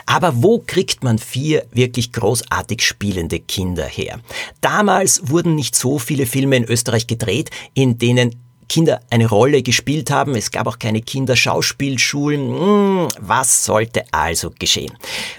Aber 0.04 0.42
wo 0.42 0.58
kriegt 0.58 1.04
man 1.04 1.20
vier 1.20 1.64
wirklich 1.70 2.12
großartig 2.12 2.82
spielende 2.82 3.38
Kinder 3.38 3.84
her? 3.84 4.18
Damals 4.60 5.30
wurden 5.30 5.54
nicht 5.54 5.76
so 5.76 6.00
viele 6.00 6.26
Filme 6.26 6.56
in 6.56 6.64
Österreich 6.64 7.06
gedreht, 7.06 7.50
in 7.72 7.98
denen 7.98 8.34
Kinder 8.68 9.00
eine 9.10 9.28
Rolle 9.28 9.62
gespielt 9.62 10.10
haben. 10.10 10.34
Es 10.34 10.50
gab 10.50 10.66
auch 10.66 10.78
keine 10.78 11.02
Kinderschauspielschulen. 11.02 12.60
Hm, 12.60 13.08
was 13.20 13.64
sollte 13.64 14.04
also 14.12 14.52
geschehen? 14.58 14.92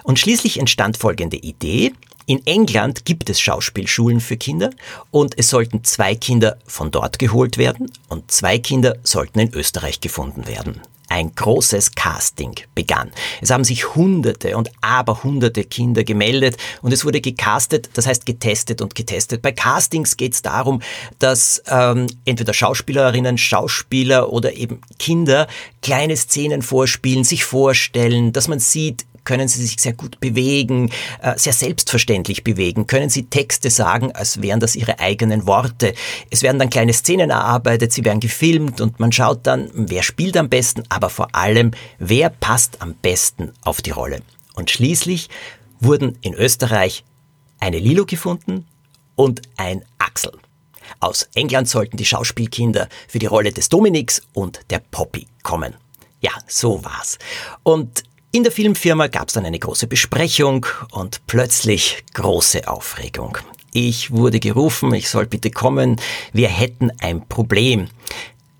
Und 0.03 0.19
schließlich 0.19 0.59
entstand 0.59 0.97
folgende 0.97 1.37
Idee. 1.37 1.93
In 2.25 2.45
England 2.45 3.05
gibt 3.05 3.29
es 3.29 3.39
Schauspielschulen 3.39 4.19
für 4.19 4.35
Kinder 4.35 4.71
und 5.11 5.39
es 5.39 5.49
sollten 5.49 5.85
zwei 5.85 6.13
Kinder 6.13 6.57
von 6.65 6.91
dort 6.91 7.19
geholt 7.19 7.57
werden 7.57 7.89
und 8.09 8.29
zwei 8.31 8.59
Kinder 8.59 8.97
sollten 9.03 9.39
in 9.39 9.53
Österreich 9.53 10.01
gefunden 10.01 10.45
werden. 10.45 10.81
Ein 11.09 11.33
großes 11.33 11.95
Casting 11.95 12.53
begann. 12.75 13.11
Es 13.41 13.49
haben 13.49 13.63
sich 13.63 13.95
Hunderte 13.95 14.57
und 14.57 14.71
Aberhunderte 14.81 15.63
Kinder 15.63 16.03
gemeldet 16.03 16.57
und 16.81 16.91
es 16.91 17.05
wurde 17.05 17.21
gecastet, 17.21 17.89
das 17.93 18.05
heißt 18.05 18.25
getestet 18.25 18.81
und 18.81 18.93
getestet. 18.93 19.41
Bei 19.41 19.51
Castings 19.51 20.17
geht 20.17 20.33
es 20.33 20.41
darum, 20.41 20.81
dass 21.19 21.63
ähm, 21.67 22.07
entweder 22.25 22.53
Schauspielerinnen, 22.53 23.37
Schauspieler 23.37 24.31
oder 24.31 24.53
eben 24.53 24.81
Kinder 24.99 25.47
kleine 25.81 26.17
Szenen 26.17 26.61
vorspielen, 26.61 27.23
sich 27.23 27.45
vorstellen, 27.45 28.33
dass 28.33 28.47
man 28.47 28.59
sieht, 28.59 29.05
können 29.27 29.49
sie 29.49 29.61
sich 29.61 29.75
sehr 29.77 29.91
gut 29.91 30.21
bewegen, 30.21 30.89
äh, 31.21 31.37
sehr 31.37 31.51
selbstverständlich 31.51 32.45
bewegen, 32.45 32.87
können 32.87 33.09
sie 33.09 33.25
Texte 33.25 33.69
sagen, 33.69 34.13
als 34.13 34.41
wären 34.41 34.61
das 34.61 34.73
ihre 34.73 34.99
eigenen 34.99 35.45
Worte. 35.45 35.93
Es 36.29 36.43
werden 36.43 36.59
dann 36.59 36.69
kleine 36.69 36.93
Szenen 36.93 37.29
erarbeitet, 37.29 37.91
sie 37.91 38.05
werden 38.05 38.21
gefilmt 38.21 38.79
und 38.79 39.01
man 39.01 39.11
schaut 39.11 39.45
dann, 39.45 39.69
wer 39.73 40.01
spielt 40.01 40.37
am 40.37 40.47
besten, 40.47 40.83
aber 40.87 41.09
vor 41.09 41.35
allem, 41.35 41.71
wer 41.99 42.29
passt 42.29 42.81
am 42.81 42.93
besten 42.93 43.51
auf 43.65 43.81
die 43.81 43.91
Rolle. 43.91 44.21
Und 44.55 44.71
schließlich 44.71 45.27
wurden 45.81 46.17
in 46.21 46.33
Österreich 46.33 47.03
eine 47.59 47.79
Lilo 47.79 48.05
gefunden 48.05 48.65
und 49.15 49.41
ein 49.57 49.83
Axel. 49.97 50.31
Aus 51.01 51.27
England 51.35 51.67
sollten 51.67 51.97
die 51.97 52.05
Schauspielkinder 52.05 52.87
für 53.09 53.19
die 53.19 53.25
Rolle 53.25 53.51
des 53.51 53.67
Dominiks 53.67 54.21
und 54.31 54.61
der 54.69 54.79
Poppy 54.79 55.27
kommen. 55.43 55.73
Ja, 56.21 56.31
so 56.47 56.83
war's. 56.85 57.19
Und 57.63 58.03
in 58.31 58.43
der 58.43 58.51
Filmfirma 58.51 59.07
gab 59.07 59.29
es 59.29 59.35
dann 59.35 59.45
eine 59.45 59.59
große 59.59 59.87
Besprechung 59.87 60.65
und 60.91 61.25
plötzlich 61.27 62.03
große 62.13 62.67
Aufregung. 62.67 63.37
Ich 63.71 64.11
wurde 64.11 64.39
gerufen, 64.39 64.93
ich 64.93 65.09
soll 65.09 65.27
bitte 65.27 65.49
kommen, 65.49 65.99
wir 66.33 66.49
hätten 66.49 66.91
ein 66.99 67.27
Problem. 67.27 67.87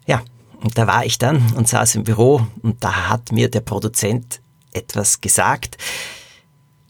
Ja, 0.05 0.23
und 0.61 0.77
da 0.77 0.87
war 0.87 1.05
ich 1.05 1.17
dann 1.17 1.53
und 1.55 1.67
saß 1.67 1.95
im 1.95 2.03
Büro 2.03 2.45
und 2.61 2.83
da 2.83 3.09
hat 3.09 3.31
mir 3.31 3.49
der 3.49 3.61
Produzent 3.61 4.41
etwas 4.73 5.21
gesagt. 5.21 5.77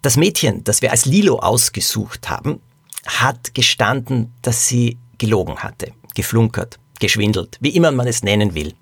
Das 0.01 0.15
Mädchen, 0.15 0.63
das 0.63 0.81
wir 0.81 0.91
als 0.91 1.05
Lilo 1.05 1.39
ausgesucht 1.39 2.29
haben, 2.29 2.61
hat 3.05 3.53
gestanden, 3.55 4.33
dass 4.41 4.67
sie 4.67 4.99
gelogen 5.17 5.57
hatte, 5.57 5.93
geflunkert, 6.13 6.79
geschwindelt, 6.99 7.57
wie 7.59 7.75
immer 7.75 7.91
man 7.91 8.07
es 8.07 8.23
nennen 8.23 8.53
will. 8.53 8.73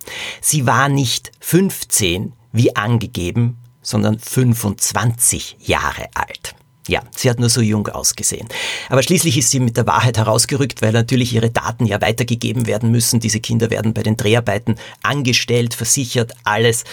Sie 0.42 0.66
war 0.66 0.90
nicht 0.90 1.32
15 1.40 2.34
wie 2.52 2.76
angegeben, 2.76 3.58
sondern 3.86 4.20
25 4.20 5.58
Jahre 5.62 6.08
alt. 6.14 6.56
Ja, 6.88 7.02
sie 7.16 7.30
hat 7.30 7.40
nur 7.40 7.50
so 7.50 7.62
jung 7.62 7.88
ausgesehen. 7.88 8.48
Aber 8.90 9.02
schließlich 9.02 9.38
ist 9.38 9.50
sie 9.50 9.60
mit 9.60 9.76
der 9.76 9.88
Wahrheit 9.88 10.18
herausgerückt, 10.18 10.82
weil 10.82 10.92
natürlich 10.92 11.34
ihre 11.34 11.50
Daten 11.50 11.86
ja 11.86 12.00
weitergegeben 12.00 12.68
werden 12.68 12.92
müssen. 12.92 13.20
Diese 13.20 13.40
Kinder 13.40 13.72
werden 13.72 13.94
bei 13.94 14.04
den 14.04 14.18
Dreharbeiten 14.18 14.76
angestellt, 15.02 15.74
versichert, 15.74 16.34
alles. 16.44 16.84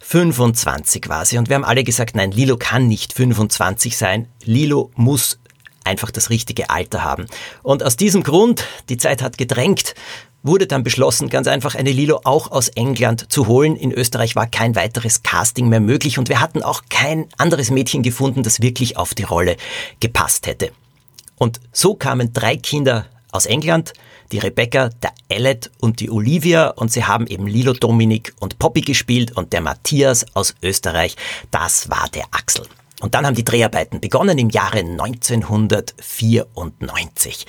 25 0.00 1.08
war 1.08 1.24
sie. 1.24 1.38
Und 1.38 1.48
wir 1.48 1.56
haben 1.56 1.64
alle 1.64 1.84
gesagt, 1.84 2.14
nein, 2.14 2.32
Lilo 2.32 2.56
kann 2.56 2.86
nicht 2.86 3.12
25 3.12 3.96
sein. 3.96 4.28
Lilo 4.44 4.90
muss 4.94 5.38
einfach 5.84 6.10
das 6.10 6.30
richtige 6.30 6.70
Alter 6.70 7.02
haben. 7.02 7.26
Und 7.62 7.82
aus 7.82 7.96
diesem 7.96 8.22
Grund, 8.22 8.64
die 8.88 8.96
Zeit 8.96 9.22
hat 9.22 9.38
gedrängt, 9.38 9.94
wurde 10.42 10.66
dann 10.66 10.82
beschlossen, 10.82 11.28
ganz 11.28 11.46
einfach 11.46 11.74
eine 11.74 11.92
Lilo 11.92 12.20
auch 12.24 12.50
aus 12.50 12.68
England 12.68 13.32
zu 13.32 13.46
holen. 13.46 13.76
In 13.76 13.92
Österreich 13.92 14.36
war 14.36 14.46
kein 14.46 14.74
weiteres 14.74 15.22
Casting 15.22 15.68
mehr 15.68 15.80
möglich 15.80 16.18
und 16.18 16.28
wir 16.28 16.40
hatten 16.40 16.62
auch 16.62 16.82
kein 16.88 17.26
anderes 17.38 17.70
Mädchen 17.70 18.02
gefunden, 18.02 18.42
das 18.42 18.60
wirklich 18.60 18.96
auf 18.96 19.14
die 19.14 19.22
Rolle 19.22 19.56
gepasst 20.00 20.46
hätte. 20.46 20.72
Und 21.36 21.60
so 21.72 21.94
kamen 21.94 22.32
drei 22.32 22.56
Kinder 22.56 23.06
aus 23.30 23.46
England, 23.46 23.92
die 24.30 24.38
Rebecca, 24.38 24.90
der 25.02 25.12
Ellet 25.28 25.70
und 25.80 26.00
die 26.00 26.10
Olivia 26.10 26.68
und 26.68 26.92
sie 26.92 27.04
haben 27.04 27.26
eben 27.26 27.46
Lilo 27.46 27.72
Dominik 27.72 28.34
und 28.40 28.58
Poppy 28.58 28.80
gespielt 28.80 29.36
und 29.36 29.52
der 29.52 29.60
Matthias 29.60 30.24
aus 30.34 30.54
Österreich, 30.62 31.16
das 31.50 31.90
war 31.90 32.08
der 32.14 32.24
Axel. 32.30 32.66
Und 33.00 33.14
dann 33.14 33.26
haben 33.26 33.34
die 33.34 33.44
Dreharbeiten 33.44 34.00
begonnen 34.00 34.38
im 34.38 34.50
Jahre 34.50 34.78
1994. 34.78 37.46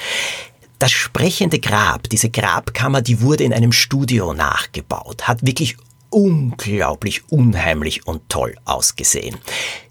Das 0.83 0.91
sprechende 0.91 1.59
Grab, 1.59 2.09
diese 2.09 2.29
Grabkammer, 2.29 3.01
die 3.01 3.21
wurde 3.21 3.45
in 3.45 3.53
einem 3.53 3.71
Studio 3.71 4.33
nachgebaut, 4.33 5.29
hat 5.29 5.45
wirklich 5.45 5.77
unglaublich 6.09 7.21
unheimlich 7.31 8.05
und 8.05 8.27
toll 8.27 8.55
ausgesehen. 8.65 9.37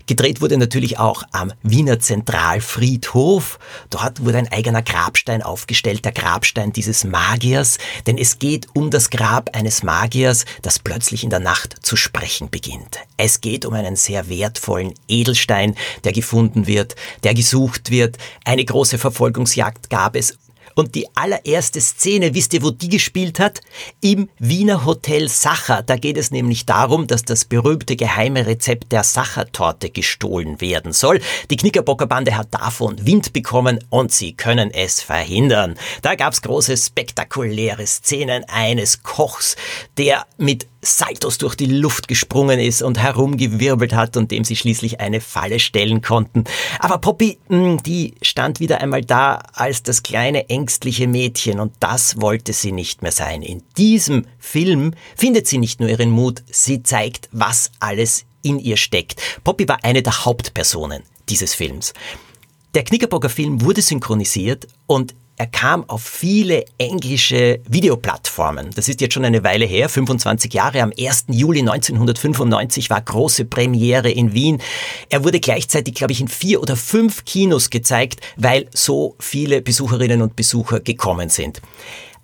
Gedreht 0.07 0.43
wurde 0.43 0.59
natürlich 0.59 0.99
auch 0.99 1.23
am 1.33 1.51
Wiener 1.63 1.99
Zentralfriedhof. 1.99 3.59
Dort 3.89 4.23
wurde 4.23 4.37
ein 4.37 4.53
eigener 4.53 4.83
Grabstein 4.83 5.43
aufgestellt, 5.43 6.05
der 6.05 6.13
Grabstein 6.13 6.75
dieses 6.75 7.05
Magiers, 7.05 7.79
denn 8.07 8.19
es 8.19 8.39
geht 8.39 8.67
um 8.75 8.91
das 8.91 9.09
Grab 9.09 9.57
eines 9.57 9.83
Magiers, 9.83 10.45
das 10.61 10.79
plötzlich 10.79 11.25
in 11.25 11.31
der 11.31 11.41
Nacht 11.41 11.87
zu 11.87 11.97
sprechen 11.97 12.51
beginnt. 12.51 12.99
Es 13.17 13.41
geht 13.41 13.65
um 13.65 13.73
einen 13.73 13.97
sehr 13.97 14.29
wertvollen 14.29 14.93
Edelstein, 15.09 15.75
der 16.05 16.13
gefunden 16.13 16.67
wird, 16.67 16.97
der 17.23 17.33
gesucht 17.33 17.91
wird. 17.91 18.19
Eine 18.45 18.67
große 18.67 18.99
Verfolgungsjagd 18.99 19.89
gab 19.89 20.17
es 20.17 20.37
und 20.75 20.95
die 20.95 21.07
allererste 21.15 21.81
Szene, 21.81 22.35
wisst 22.35 22.55
ihr, 22.55 22.63
wo 22.63 22.71
die 22.71 22.89
gespielt 22.89 23.39
hat? 23.39 23.61
Im 24.01 24.29
Wiener 24.39 24.85
Hotel 24.85 25.29
Sacher. 25.29 25.83
Da 25.83 25.97
geht 25.97 26.17
es 26.17 26.31
nämlich 26.31 26.67
darum, 26.67 27.07
dass 27.07 27.25
das 27.25 27.45
berühmte 27.45 27.97
geheime 27.97 28.47
Rezept 28.47 28.93
der 28.93 29.05
Sachertorte 29.05 29.91
gestohlen 29.91 30.61
werden 30.61 30.93
soll. 30.93 31.21
Die 31.51 31.57
Knickerbocker 31.57 32.07
Bande 32.07 32.37
hat 32.37 32.49
davon 32.51 33.07
Wind 33.07 33.33
bekommen 33.33 33.79
und 33.91 34.13
sie 34.13 34.33
können 34.35 34.71
es 34.71 35.03
verhindern. 35.03 35.77
Da 36.03 36.15
gab's 36.15 36.43
große 36.43 36.77
spektakuläre 36.77 37.87
Szenen 37.87 38.45
eines 38.49 39.03
Kochs, 39.03 39.57
der 39.97 40.27
mit 40.39 40.67
Saltos 40.85 41.39
durch 41.39 41.55
die 41.55 41.67
Luft 41.67 42.09
gesprungen 42.09 42.59
ist 42.59 42.83
und 42.83 42.99
herumgewirbelt 42.99 43.95
hat 43.95 44.17
und 44.17 44.33
dem 44.33 44.43
sie 44.43 44.57
schließlich 44.57 45.01
eine 45.01 45.21
Falle 45.21 45.61
stellen 45.61 46.03
konnten. 46.03 46.45
Aber 46.81 46.99
Poppy, 46.99 47.39
hm, 47.49 47.83
die 47.85 48.15
stand 48.21 48.59
wieder 48.59 48.81
einmal 48.81 49.03
da 49.03 49.43
als 49.53 49.85
das 49.85 50.03
kleine 50.03 50.49
ängstliche 50.49 51.07
Mädchen 51.07 51.61
und 51.61 51.73
das 51.79 52.21
wollte 52.21 52.53
sie 52.53 52.73
nicht 52.73 53.01
mehr 53.01 53.13
sein. 53.13 53.43
In 53.43 53.63
diesem 53.79 54.27
Film 54.41 54.95
findet 55.15 55.47
sie 55.47 55.59
nicht 55.59 55.79
nur 55.79 55.89
ihren 55.89 56.11
Mut, 56.11 56.43
sie 56.51 56.83
zeigt, 56.83 57.29
was 57.31 57.71
alles 57.79 58.25
in 58.43 58.59
ihr 58.59 58.77
steckt. 58.77 59.21
Poppy 59.45 59.69
war 59.69 59.85
eine 59.85 60.03
der 60.03 60.25
Hauptpersonen 60.25 61.05
dieses 61.29 61.55
Films. 61.55 61.95
Der 62.75 62.85
Knickerbocker 62.85 63.29
Film 63.29 63.61
wurde 63.61 63.83
synchronisiert 63.83 64.67
und 64.87 65.15
er 65.43 65.49
kam 65.49 65.83
auf 65.89 66.05
viele 66.05 66.67
englische 66.79 67.59
Videoplattformen. 67.69 68.71
Das 68.77 68.89
ist 68.89 69.01
jetzt 69.01 69.13
schon 69.13 69.25
eine 69.25 69.43
Weile 69.43 69.65
her, 69.65 69.89
25 69.89 70.55
Jahre. 70.55 70.81
Am 70.83 70.93
1. 70.97 71.25
Juli 71.31 71.59
1995 71.59 72.91
war 72.91 73.01
große 73.01 73.47
Premiere 73.47 74.09
in 74.09 74.35
Wien. 74.35 74.63
Er 75.09 75.25
wurde 75.25 75.41
gleichzeitig, 75.41 75.95
glaube 75.95 76.13
ich, 76.13 76.21
in 76.21 76.29
vier 76.29 76.63
oder 76.63 76.77
fünf 76.77 77.25
Kinos 77.25 77.71
gezeigt, 77.71 78.21
weil 78.37 78.67
so 78.73 79.17
viele 79.19 79.63
Besucherinnen 79.63 80.23
und 80.23 80.37
Besucher 80.37 80.79
gekommen 80.79 81.29
sind. 81.29 81.61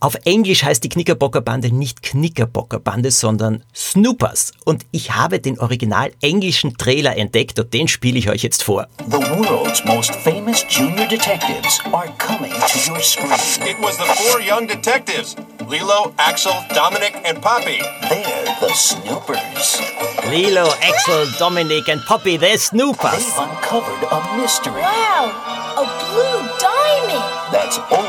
Auf 0.01 0.15
Englisch 0.25 0.63
heißt 0.63 0.85
die 0.85 0.89
Knickerbockerbande 0.89 1.75
nicht 1.75 2.03
Knickerbockerbande, 2.05 3.11
sondern 3.11 3.65
Snoopers. 3.75 4.53
Und 4.65 4.87
ich 4.93 5.17
habe 5.17 5.41
den 5.41 5.59
original 5.59 6.13
englischen 6.23 6.77
Trailer 6.79 7.17
entdeckt 7.17 7.59
und 7.59 7.75
den 7.75 7.89
spiele 7.89 8.17
ich 8.17 8.31
euch 8.31 8.45
jetzt 8.45 8.63
vor. 8.63 8.87
The 9.11 9.17
world's 9.17 9.85
most 9.85 10.15
famous 10.15 10.65
junior 10.71 11.09
detectives 11.09 11.81
are 11.93 12.09
coming 12.19 12.53
to 12.53 12.93
your 12.93 13.01
screen. 13.01 13.69
It 13.69 13.77
was 13.83 13.97
the 13.97 14.05
four 14.05 14.41
young 14.41 14.69
detectives 14.69 15.35
Lilo, 15.69 16.13
Axel, 16.17 16.53
Dominic, 16.73 17.15
and 17.29 17.41
Poppy. 17.43 17.83
They're 18.09 18.57
the 18.61 18.73
Snoopers. 18.75 19.81
Lilo, 20.31 20.69
Axel, 20.81 21.27
Dominic 21.41 21.89
and 21.89 22.01
Poppy, 22.07 22.37
they're 22.37 22.57
Snoopers. 22.57 23.19
They've 23.19 23.39
uncovered 23.39 24.07
a 24.13 24.37
mystery 24.41 24.81
Wow, 24.81 25.75
a 25.77 25.85
blue 26.15 26.49
diamond. 26.61 27.25
that's 27.53 27.79
older 27.91 28.08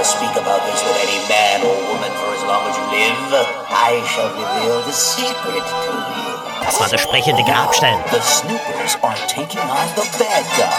Never 0.00 0.08
ever 0.08 0.16
speak 0.16 0.42
about 0.42 0.64
this 0.64 0.80
with 0.80 0.96
any 0.96 1.20
man 1.28 1.60
or 1.60 1.76
woman 1.92 2.08
for 2.16 2.32
as 2.32 2.40
long 2.48 2.64
as 2.64 2.72
you 2.72 2.84
live. 2.88 3.44
I 3.68 4.00
shall 4.08 4.32
reveal 4.32 4.80
the 4.88 4.96
secret 4.96 5.60
to 5.60 5.92
you. 5.92 6.64
Das 6.64 6.80
war 6.80 6.88
der 6.88 6.96
sprechende 6.96 7.44
Grabstein. 7.44 8.00
The 8.10 8.22
Snoopers 8.22 8.96
are 9.02 9.14
taking 9.28 9.60
on 9.60 9.86
the 9.96 10.08
bad 10.16 10.44
guys. 10.56 10.72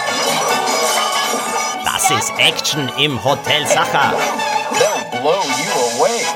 Das 1.84 2.10
ist 2.10 2.32
Action 2.40 2.90
im 2.98 3.22
Hotel 3.22 3.64
Sacher. 3.64 4.12
They'll 4.74 5.20
blow 5.20 5.44
you 5.54 5.70
away. 5.94 6.26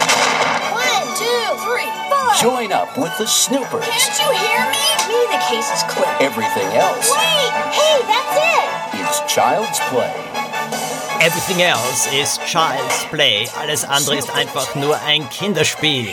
One, 0.71 1.11
two, 1.19 1.59
three, 1.66 1.90
four. 2.09 2.35
Join 2.38 2.73
up 2.73 2.97
with 2.97 3.11
the 3.19 3.26
Snoopers. 3.26 3.83
Can't 3.83 4.14
you 4.23 4.31
hear 4.38 4.62
me? 4.71 4.85
Me, 5.11 5.26
the 5.35 5.43
case 5.50 5.73
is 5.75 5.83
clear. 5.90 6.07
Everything 6.21 6.69
else 6.78 7.11
Wait, 7.11 7.50
hey, 7.75 7.99
that's 8.07 8.95
it. 8.95 9.00
it. 9.00 9.11
is 9.11 9.35
child's 9.35 9.81
play. 9.90 10.46
Everything 11.21 11.63
else 11.63 12.07
is 12.15 12.39
child's 12.47 13.07
play. 13.11 13.49
Alles 13.61 13.85
andere 13.85 14.17
ist 14.17 14.31
einfach 14.31 14.75
nur 14.75 15.01
ein 15.01 15.29
Kinderspiel. 15.31 16.09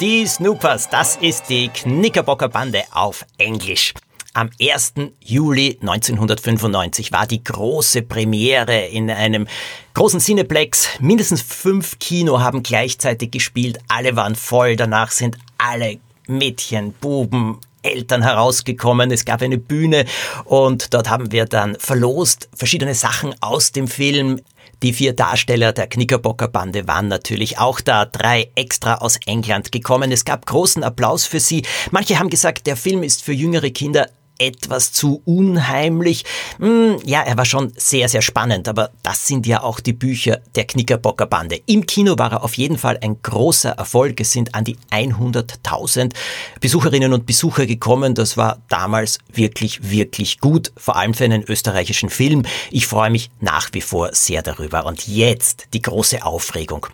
Die 0.00 0.26
Snoopers, 0.26 0.88
das 0.90 1.16
ist 1.16 1.48
die 1.48 1.68
Knickerbocker 1.68 2.48
Bande 2.48 2.82
auf 2.90 3.24
Englisch. 3.38 3.94
Am 4.34 4.50
1. 4.60 4.94
Juli 5.20 5.78
1995 5.80 7.12
war 7.12 7.26
die 7.26 7.42
große 7.42 8.02
Premiere 8.02 8.86
in 8.86 9.10
einem 9.10 9.46
großen 9.94 10.20
Cineplex. 10.20 10.88
Mindestens 10.98 11.42
fünf 11.42 11.98
Kino 11.98 12.40
haben 12.40 12.62
gleichzeitig 12.62 13.30
gespielt. 13.30 13.78
Alle 13.88 14.16
waren 14.16 14.34
voll. 14.34 14.76
Danach 14.76 15.12
sind 15.12 15.38
alle 15.56 15.98
Mädchen, 16.26 16.92
Buben, 16.94 17.58
Eltern 17.90 18.22
herausgekommen. 18.22 19.10
Es 19.10 19.24
gab 19.24 19.42
eine 19.42 19.58
Bühne 19.58 20.04
und 20.44 20.94
dort 20.94 21.10
haben 21.10 21.32
wir 21.32 21.44
dann 21.44 21.76
verlost 21.78 22.48
verschiedene 22.54 22.94
Sachen 22.94 23.34
aus 23.40 23.72
dem 23.72 23.88
Film. 23.88 24.40
Die 24.82 24.92
vier 24.92 25.12
Darsteller 25.12 25.72
der 25.72 25.88
Knickerbocker 25.88 26.46
Bande 26.46 26.86
waren 26.86 27.08
natürlich 27.08 27.58
auch 27.58 27.80
da, 27.80 28.04
drei 28.04 28.50
extra 28.54 28.96
aus 28.96 29.18
England 29.26 29.72
gekommen. 29.72 30.12
Es 30.12 30.24
gab 30.24 30.46
großen 30.46 30.84
Applaus 30.84 31.26
für 31.26 31.40
sie. 31.40 31.64
Manche 31.90 32.18
haben 32.20 32.30
gesagt, 32.30 32.68
der 32.68 32.76
Film 32.76 33.02
ist 33.02 33.24
für 33.24 33.32
jüngere 33.32 33.70
Kinder 33.70 34.08
etwas 34.38 34.92
zu 34.92 35.20
unheimlich. 35.24 36.24
Hm, 36.58 36.98
ja, 37.04 37.22
er 37.22 37.36
war 37.36 37.44
schon 37.44 37.72
sehr, 37.76 38.08
sehr 38.08 38.22
spannend, 38.22 38.68
aber 38.68 38.90
das 39.02 39.26
sind 39.26 39.46
ja 39.46 39.62
auch 39.62 39.80
die 39.80 39.92
Bücher 39.92 40.40
der 40.54 40.66
Knickerbocker 40.66 41.26
Bande. 41.26 41.60
Im 41.66 41.86
Kino 41.86 42.18
war 42.18 42.32
er 42.32 42.44
auf 42.44 42.54
jeden 42.54 42.78
Fall 42.78 42.98
ein 43.02 43.20
großer 43.22 43.70
Erfolg. 43.70 44.20
Es 44.20 44.32
sind 44.32 44.54
an 44.54 44.64
die 44.64 44.76
100.000 44.90 46.12
Besucherinnen 46.60 47.12
und 47.12 47.26
Besucher 47.26 47.66
gekommen. 47.66 48.14
Das 48.14 48.36
war 48.36 48.58
damals 48.68 49.18
wirklich, 49.32 49.90
wirklich 49.90 50.38
gut, 50.38 50.72
vor 50.76 50.96
allem 50.96 51.14
für 51.14 51.24
einen 51.24 51.42
österreichischen 51.42 52.10
Film. 52.10 52.44
Ich 52.70 52.86
freue 52.86 53.10
mich 53.10 53.30
nach 53.40 53.70
wie 53.72 53.80
vor 53.80 54.10
sehr 54.12 54.42
darüber. 54.42 54.86
Und 54.86 55.08
jetzt 55.08 55.68
die 55.74 55.82
große 55.82 56.24
Aufregung. 56.24 56.86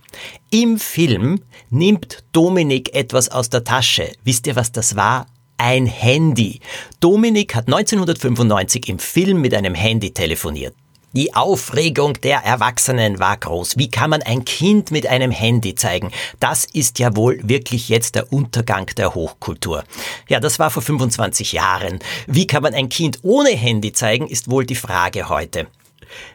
Im 0.50 0.78
Film 0.78 1.42
nimmt 1.70 2.24
Dominik 2.32 2.94
etwas 2.94 3.28
aus 3.28 3.50
der 3.50 3.64
Tasche. 3.64 4.12
Wisst 4.22 4.46
ihr, 4.46 4.56
was 4.56 4.72
das 4.72 4.96
war? 4.96 5.26
Ein 5.58 5.86
Handy. 5.86 6.60
Dominik 7.00 7.54
hat 7.54 7.66
1995 7.66 8.88
im 8.88 8.98
Film 8.98 9.40
mit 9.40 9.54
einem 9.54 9.74
Handy 9.74 10.12
telefoniert. 10.12 10.74
Die 11.16 11.32
Aufregung 11.32 12.14
der 12.22 12.38
Erwachsenen 12.38 13.20
war 13.20 13.36
groß. 13.36 13.78
Wie 13.78 13.88
kann 13.88 14.10
man 14.10 14.22
ein 14.22 14.44
Kind 14.44 14.90
mit 14.90 15.06
einem 15.06 15.30
Handy 15.30 15.76
zeigen? 15.76 16.10
Das 16.40 16.64
ist 16.64 16.98
ja 16.98 17.14
wohl 17.14 17.38
wirklich 17.44 17.88
jetzt 17.88 18.16
der 18.16 18.32
Untergang 18.32 18.86
der 18.96 19.14
Hochkultur. 19.14 19.84
Ja, 20.28 20.40
das 20.40 20.58
war 20.58 20.70
vor 20.70 20.82
25 20.82 21.52
Jahren. 21.52 22.00
Wie 22.26 22.48
kann 22.48 22.64
man 22.64 22.74
ein 22.74 22.88
Kind 22.88 23.20
ohne 23.22 23.50
Handy 23.50 23.92
zeigen, 23.92 24.26
ist 24.26 24.50
wohl 24.50 24.66
die 24.66 24.74
Frage 24.74 25.28
heute. 25.28 25.68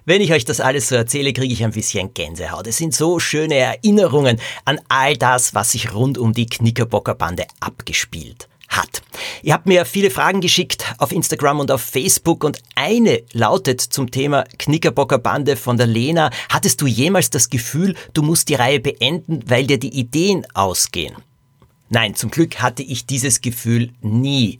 Wenn 0.05 0.21
ich 0.21 0.31
euch 0.31 0.45
das 0.45 0.61
alles 0.61 0.87
so 0.87 0.95
erzähle, 0.95 1.33
kriege 1.33 1.53
ich 1.53 1.63
ein 1.63 1.71
bisschen 1.71 2.13
Gänsehaut. 2.13 2.65
Es 2.65 2.77
sind 2.77 2.93
so 2.93 3.19
schöne 3.19 3.55
Erinnerungen 3.55 4.39
an 4.63 4.79
all 4.87 5.17
das, 5.17 5.53
was 5.53 5.73
sich 5.73 5.93
rund 5.93 6.17
um 6.17 6.31
die 6.31 6.47
Knickerbocker 6.47 7.15
Bande 7.15 7.45
abgespielt 7.59 8.47
hat. 8.79 9.01
Ihr 9.43 9.53
habt 9.53 9.65
mir 9.65 9.85
viele 9.85 10.09
Fragen 10.09 10.41
geschickt 10.41 10.85
auf 10.97 11.11
Instagram 11.11 11.59
und 11.59 11.71
auf 11.71 11.81
Facebook 11.81 12.43
und 12.43 12.59
eine 12.75 13.21
lautet 13.33 13.81
zum 13.81 14.11
Thema 14.11 14.43
Knickerbocker 14.57 15.17
Bande 15.17 15.55
von 15.55 15.77
der 15.77 15.87
Lena. 15.87 16.31
Hattest 16.49 16.81
du 16.81 16.87
jemals 16.87 17.29
das 17.29 17.49
Gefühl, 17.49 17.95
du 18.13 18.21
musst 18.21 18.49
die 18.49 18.55
Reihe 18.55 18.79
beenden, 18.79 19.41
weil 19.45 19.67
dir 19.67 19.79
die 19.79 19.97
Ideen 19.97 20.45
ausgehen? 20.53 21.15
Nein, 21.89 22.15
zum 22.15 22.29
Glück 22.29 22.61
hatte 22.61 22.83
ich 22.83 23.05
dieses 23.05 23.41
Gefühl 23.41 23.91
nie. 24.01 24.59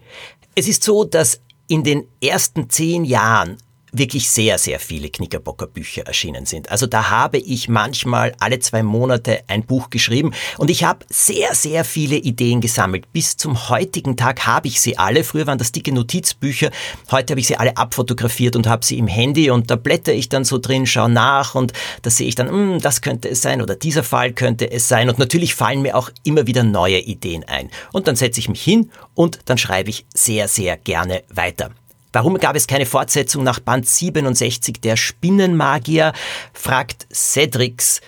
Es 0.56 0.68
ist 0.68 0.84
so, 0.84 1.04
dass 1.04 1.42
in 1.68 1.84
den 1.84 2.08
ersten 2.22 2.70
zehn 2.70 3.06
Jahren 3.06 3.58
wirklich 3.92 4.30
sehr, 4.30 4.58
sehr 4.58 4.80
viele 4.80 5.10
Knickerbocker 5.10 5.68
Bücher 5.68 6.04
erschienen 6.04 6.46
sind. 6.46 6.70
Also 6.70 6.88
da 6.88 7.10
habe 7.10 7.38
ich 7.38 7.70
manchmal 7.70 8.34
alle 8.40 8.60
zwei 8.60 8.84
Monate 8.84 9.42
ein 9.48 9.64
Buch 9.64 9.90
geschrieben 9.90 10.34
und 10.58 10.70
ich 10.70 10.84
habe 10.84 11.06
sehr, 11.10 11.54
sehr 11.56 11.84
viele 11.84 12.16
Ideen 12.16 12.62
gesammelt. 12.62 13.12
Bis 13.14 13.38
zum 13.38 13.70
heutigen 13.70 14.18
Tag 14.18 14.46
habe 14.46 14.68
ich 14.68 14.82
sie 14.82 14.98
alle. 14.98 15.24
Früher 15.24 15.48
waren 15.48 15.58
das 15.58 15.72
dicke 15.72 15.92
Notizbücher. 15.92 16.72
Heute 17.12 17.34
habe 17.34 17.40
ich 17.40 17.48
sie 17.48 17.58
alle 17.58 17.78
abfotografiert 17.78 18.56
und 18.56 18.68
habe 18.68 18.86
sie 18.86 18.98
im 18.98 19.08
Handy 19.08 19.50
und 19.50 19.72
da 19.72 19.76
blätter 19.76 20.14
ich 20.14 20.30
dann 20.30 20.44
so 20.44 20.58
drin, 20.58 20.86
schaue 20.86 21.10
nach 21.10 21.56
und 21.56 21.74
da 22.02 22.10
sehe 22.10 22.28
ich 22.28 22.36
dann, 22.36 22.50
hm, 22.50 22.82
das 22.82 23.02
könnte 23.02 23.30
es 23.30 23.42
sein 23.42 23.62
oder 23.62 23.76
dieser 23.76 24.04
Fall 24.04 24.34
könnte 24.34 24.70
es 24.72 24.88
sein. 24.88 25.10
Und 25.10 25.20
natürlich 25.20 25.56
fallen 25.56 25.82
mir 25.82 25.96
auch 25.96 26.10
immer 26.24 26.48
wieder 26.48 26.64
neue 26.64 27.00
Ideen 27.00 27.44
ein. 27.46 27.70
Und 27.92 28.08
dann 28.08 28.16
setze 28.16 28.40
ich 28.40 28.50
mich 28.50 28.62
hin 28.62 28.92
und 29.16 29.40
dann 29.46 29.58
schreibe 29.58 29.90
ich 29.90 30.06
sehr, 30.14 30.48
sehr 30.48 30.78
gerne 30.78 31.24
weiter. 31.30 31.72
Warum 32.12 32.38
gab 32.40 32.56
es 32.56 32.66
keine 32.66 32.88
Fortsetzung 32.88 33.44
nach 33.44 33.60
Band 33.60 33.88
67 33.88 34.82
der 34.82 34.98
Spinnenmagier? 34.98 36.14
fragt 36.54 37.08
Cedrix. 37.14 38.02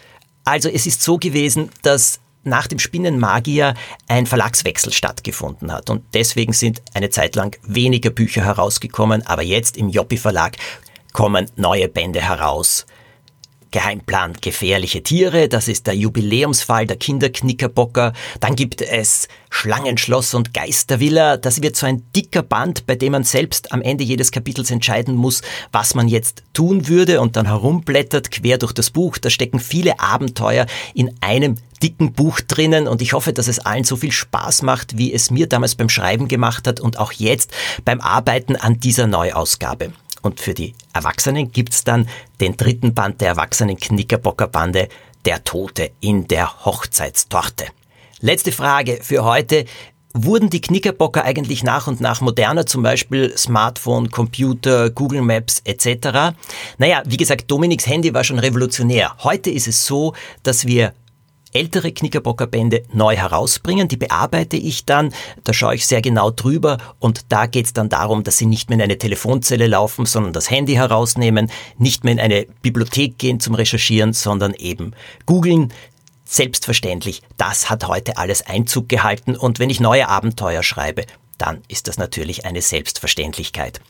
Also 0.44 0.70
es 0.70 0.88
ist 0.88 1.04
so 1.04 1.18
gewesen, 1.18 1.70
dass 1.84 2.20
nach 2.44 2.66
dem 2.66 2.80
Spinnenmagier 2.80 3.76
ein 4.08 4.26
Verlagswechsel 4.26 4.92
stattgefunden 4.92 5.72
hat 5.72 5.92
und 5.92 6.04
deswegen 6.16 6.54
sind 6.54 6.82
eine 6.96 7.12
Zeit 7.12 7.36
lang 7.36 7.56
weniger 7.62 8.10
Bücher 8.10 8.44
herausgekommen, 8.44 9.26
aber 9.28 9.44
jetzt 9.44 9.78
im 9.78 9.90
Joppi 9.90 10.18
Verlag 10.18 10.58
kommen 11.14 11.52
neue 11.56 11.88
Bände 11.88 12.22
heraus. 12.22 12.88
Geheimplan 13.72 14.34
gefährliche 14.42 15.02
Tiere, 15.02 15.48
das 15.48 15.70
ist 15.70 15.88
der 15.88 15.96
Jubiläumsfall 15.96 16.86
der 16.86 16.98
Kinderknickerbocker. 16.98 18.12
Dann 18.42 18.56
gibt 18.56 18.82
es 18.82 19.30
Schlangenschloss 19.50 20.34
und 20.34 20.54
Geistervilla, 20.54 21.38
das 21.38 21.62
wird 21.62 21.78
so 21.78 21.86
ein 21.86 22.04
dicker 22.14 22.44
Band, 22.44 22.86
bei 22.86 22.96
dem 22.96 23.14
man 23.14 23.24
selbst 23.24 23.72
am 23.72 23.82
Ende 23.82 24.04
jedes 24.04 24.32
Kapitels 24.32 24.72
entscheiden 24.72 25.16
muss, 25.16 25.42
was 25.72 25.96
man 25.96 26.10
jetzt 26.10 26.44
tun 26.54 26.90
würde 26.90 27.22
und 27.22 27.38
dann 27.38 27.48
herumblättert 27.48 28.30
quer 28.30 28.58
durch 28.58 28.74
das 28.74 28.90
Buch. 28.90 29.18
Da 29.18 29.30
stecken 29.30 29.60
viele 29.60 30.00
Abenteuer 30.02 30.66
in 30.94 31.16
einem 31.22 31.56
dicken 31.82 32.14
Buch 32.14 32.42
drinnen 32.42 32.88
und 32.88 33.02
ich 33.02 33.14
hoffe, 33.14 33.34
dass 33.34 33.48
es 33.48 33.60
allen 33.60 33.84
so 33.84 33.96
viel 33.96 34.12
Spaß 34.12 34.62
macht, 34.62 34.98
wie 34.98 35.14
es 35.14 35.32
mir 35.32 35.48
damals 35.48 35.76
beim 35.76 35.90
Schreiben 35.90 36.28
gemacht 36.28 36.68
hat 36.68 36.80
und 36.80 37.00
auch 37.00 37.12
jetzt 37.14 37.52
beim 37.86 38.02
Arbeiten 38.02 38.56
an 38.56 38.80
dieser 38.80 39.08
Neuausgabe. 39.08 39.92
Und 40.22 40.40
für 40.40 40.54
die 40.54 40.74
Erwachsenen 40.94 41.52
gibt's 41.52 41.84
dann 41.84 42.08
den 42.40 42.58
dritten 42.58 42.94
Band 42.94 43.22
der 43.22 43.30
Erwachsenen 43.30 43.78
Knickerbocker 43.78 44.48
Bande, 44.48 44.88
Der 45.26 45.44
Tote 45.44 45.92
in 46.00 46.28
der 46.28 46.66
Hochzeitstorte. 46.66 47.66
Letzte 48.22 48.52
Frage 48.52 49.00
für 49.02 49.24
heute. 49.24 49.66
Wurden 50.14 50.50
die 50.50 50.60
Knickerbocker 50.60 51.24
eigentlich 51.24 51.64
nach 51.64 51.88
und 51.88 52.02
nach 52.02 52.20
moderner, 52.20 52.66
zum 52.66 52.84
Beispiel 52.84 53.36
Smartphone, 53.38 54.12
Computer, 54.12 54.90
Google 54.90 55.22
Maps 55.22 55.62
etc.? 55.64 56.36
Naja, 56.78 57.02
wie 57.06 57.16
gesagt, 57.16 57.50
Dominiks 57.50 57.88
Handy 57.88 58.14
war 58.14 58.26
schon 58.26 58.38
revolutionär. 58.38 59.16
Heute 59.24 59.50
ist 59.50 59.70
es 59.70 59.86
so, 59.86 60.14
dass 60.44 60.68
wir 60.68 60.94
ältere 61.54 61.92
Knickerbocker 61.92 62.48
Bände 62.48 62.84
neu 62.94 63.16
herausbringen. 63.16 63.88
Die 63.88 63.98
bearbeite 63.98 64.58
ich 64.58 64.86
dann, 64.86 65.14
da 65.44 65.54
schaue 65.54 65.76
ich 65.76 65.88
sehr 65.88 66.02
genau 66.02 66.32
drüber 66.32 66.78
und 67.00 67.26
da 67.30 67.46
geht 67.46 67.66
es 67.66 67.74
dann 67.74 67.90
darum, 67.90 68.24
dass 68.24 68.38
sie 68.38 68.46
nicht 68.46 68.70
mehr 68.70 68.78
in 68.78 68.84
eine 68.84 68.98
Telefonzelle 68.98 69.68
laufen, 69.68 70.06
sondern 70.06 70.34
das 70.34 70.50
Handy 70.50 70.74
herausnehmen, 70.74 71.52
nicht 71.78 72.04
mehr 72.04 72.14
in 72.14 72.20
eine 72.20 72.46
Bibliothek 72.62 73.18
gehen 73.18 73.40
zum 73.40 73.56
Recherchieren, 73.56 74.14
sondern 74.14 74.54
eben 74.54 74.94
googeln. 75.26 75.74
Selbstverständlich, 76.26 77.24
das 77.36 77.70
hat 77.70 77.88
heute 77.88 78.18
alles 78.18 78.46
Einzug 78.46 78.88
gehalten 78.88 79.36
und 79.36 79.60
wenn 79.60 79.70
ich 79.70 79.82
neue 79.82 80.08
Abenteuer 80.08 80.64
schreibe, 80.64 81.06
dann 81.38 81.62
ist 81.68 81.88
das 81.88 81.98
natürlich 81.98 82.46
eine 82.46 82.62
Selbstverständlichkeit. 82.62 83.82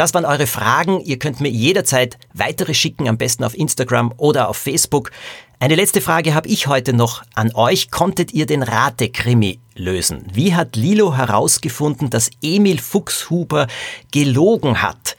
Das 0.00 0.14
waren 0.14 0.24
eure 0.24 0.46
Fragen. 0.46 1.02
Ihr 1.02 1.18
könnt 1.18 1.42
mir 1.42 1.50
jederzeit 1.50 2.16
weitere 2.32 2.72
schicken, 2.72 3.06
am 3.06 3.18
besten 3.18 3.44
auf 3.44 3.54
Instagram 3.54 4.14
oder 4.16 4.48
auf 4.48 4.56
Facebook. 4.56 5.10
Eine 5.58 5.74
letzte 5.74 6.00
Frage 6.00 6.32
habe 6.34 6.48
ich 6.48 6.68
heute 6.68 6.94
noch 6.94 7.22
an 7.34 7.52
euch. 7.54 7.90
Konntet 7.90 8.32
ihr 8.32 8.46
den 8.46 8.62
Rate-Krimi 8.62 9.60
lösen? 9.74 10.24
Wie 10.32 10.54
hat 10.54 10.74
Lilo 10.76 11.18
herausgefunden, 11.18 12.08
dass 12.08 12.30
Emil 12.40 12.78
Fuchshuber 12.78 13.66
gelogen 14.10 14.80
hat? 14.80 15.18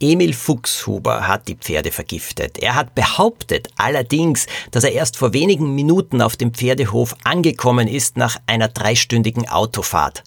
Emil 0.00 0.32
Fuchshuber 0.32 1.28
hat 1.28 1.46
die 1.46 1.56
Pferde 1.56 1.92
vergiftet. 1.92 2.56
Er 2.58 2.74
hat 2.74 2.94
behauptet 2.94 3.68
allerdings, 3.76 4.46
dass 4.70 4.84
er 4.84 4.92
erst 4.92 5.18
vor 5.18 5.34
wenigen 5.34 5.74
Minuten 5.74 6.22
auf 6.22 6.36
dem 6.36 6.54
Pferdehof 6.54 7.16
angekommen 7.24 7.86
ist 7.86 8.16
nach 8.16 8.38
einer 8.46 8.68
dreistündigen 8.68 9.46
Autofahrt. 9.50 10.24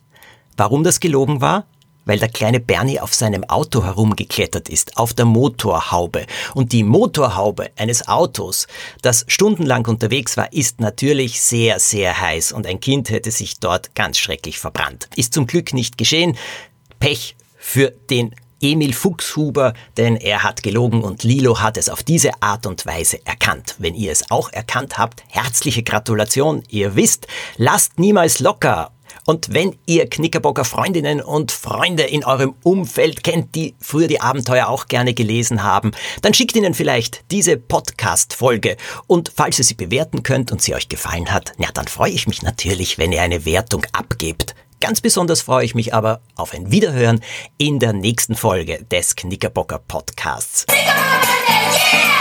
Warum 0.58 0.84
das 0.84 1.00
gelogen 1.00 1.41
war? 1.41 1.65
Weil 2.06 2.20
der 2.20 2.30
kleine 2.30 2.60
Bernie 2.60 3.00
auf 3.00 3.13
seinem 3.13 3.44
Auto 3.44 3.84
herumgeklettert 3.84 4.70
ist, 4.70 4.98
auf 4.98 5.13
der 5.13 5.26
Motorhaube. 5.26 6.26
Und 6.54 6.72
die 6.72 6.84
Motorhaube 6.84 7.72
eines 7.76 8.08
Autos, 8.08 8.68
das 9.02 9.26
stundenlang 9.28 9.86
unterwegs 9.86 10.38
war, 10.38 10.52
ist 10.54 10.80
natürlich 10.80 11.41
sehr, 11.41 11.80
sehr 11.80 12.20
heiß 12.20 12.52
und 12.52 12.65
ein 12.65 12.80
Kind 12.80 13.10
hätte 13.10 13.32
sich 13.32 13.60
dort 13.60 13.96
ganz 13.96 14.18
schrecklich 14.18 14.60
verbrannt. 14.60 15.10
Ist 15.15 15.34
zum 15.34 15.48
Glück 15.48 15.74
nicht 15.74 15.98
geschehen. 15.98 16.38
Pech 17.00 17.36
für 17.58 17.91
den 18.10 18.34
Emil 18.62 18.94
Fuchshuber, 18.94 19.74
denn 19.98 20.15
er 20.15 20.44
hat 20.44 20.63
gelogen 20.63 21.04
und 21.04 21.24
Lilo 21.24 21.60
hat 21.62 21.78
es 21.78 21.89
auf 21.89 22.04
diese 22.04 22.41
Art 22.41 22.65
und 22.65 22.86
Weise 22.86 23.20
erkannt. 23.26 23.76
Wenn 23.80 23.96
ihr 23.96 24.12
es 24.12 24.32
auch 24.32 24.52
erkannt 24.52 24.98
habt, 24.98 25.24
herzliche 25.28 25.84
Gratulation. 25.84 26.63
Ihr 26.70 26.96
wisst, 26.96 27.28
lasst 27.58 28.00
niemals 28.00 28.39
locker 28.39 28.91
und 29.26 29.54
wenn 29.54 29.76
ihr 29.86 30.10
Knickerbocker 30.10 30.66
Freundinnen 30.66 31.22
und 31.22 31.52
Freunde 31.52 32.04
in 32.04 32.24
eurem 32.24 32.56
Umfeld 32.64 33.24
kennt, 33.24 33.56
die 33.56 33.76
früher 33.80 34.08
die 34.08 34.22
Abenteuer 34.22 34.68
auch 34.68 34.88
gerne 34.88 35.14
gelesen 35.14 35.64
haben, 35.64 35.92
dann 36.22 36.34
schickt 36.34 36.56
ihnen 36.56 36.74
vielleicht 36.74 37.24
diese 37.32 37.58
Podcast-Folge. 37.58 38.78
Und 39.08 39.32
falls 39.36 39.58
ihr 39.58 39.66
sie 39.66 39.74
bewerten 39.74 40.24
könnt 40.24 40.52
und 40.52 40.62
sie 40.62 40.76
euch 40.76 40.90
gefallen 40.90 41.32
hat, 41.32 41.54
na, 41.58 41.68
dann 41.74 41.88
freue 41.88 42.12
ich 42.12 42.28
mich 42.28 42.44
natürlich, 42.44 42.98
wenn 42.98 43.12
ihr 43.12 43.22
eine 43.22 43.46
Wertung 43.46 43.86
abgebt. 43.92 44.56
Ganz 44.80 45.02
besonders 45.02 45.42
freue 45.42 45.66
ich 45.66 45.74
mich 45.74 45.94
aber 45.94 46.22
auf 46.36 46.54
ein 46.54 46.70
Wiederhören 46.70 47.22
in 47.58 47.80
der 47.80 47.94
nächsten 47.94 48.36
Folge 48.36 48.86
des 48.92 49.16
Knickerbocker 49.16 49.80
Podcasts. 49.80 50.66
Yeah! 50.70 52.14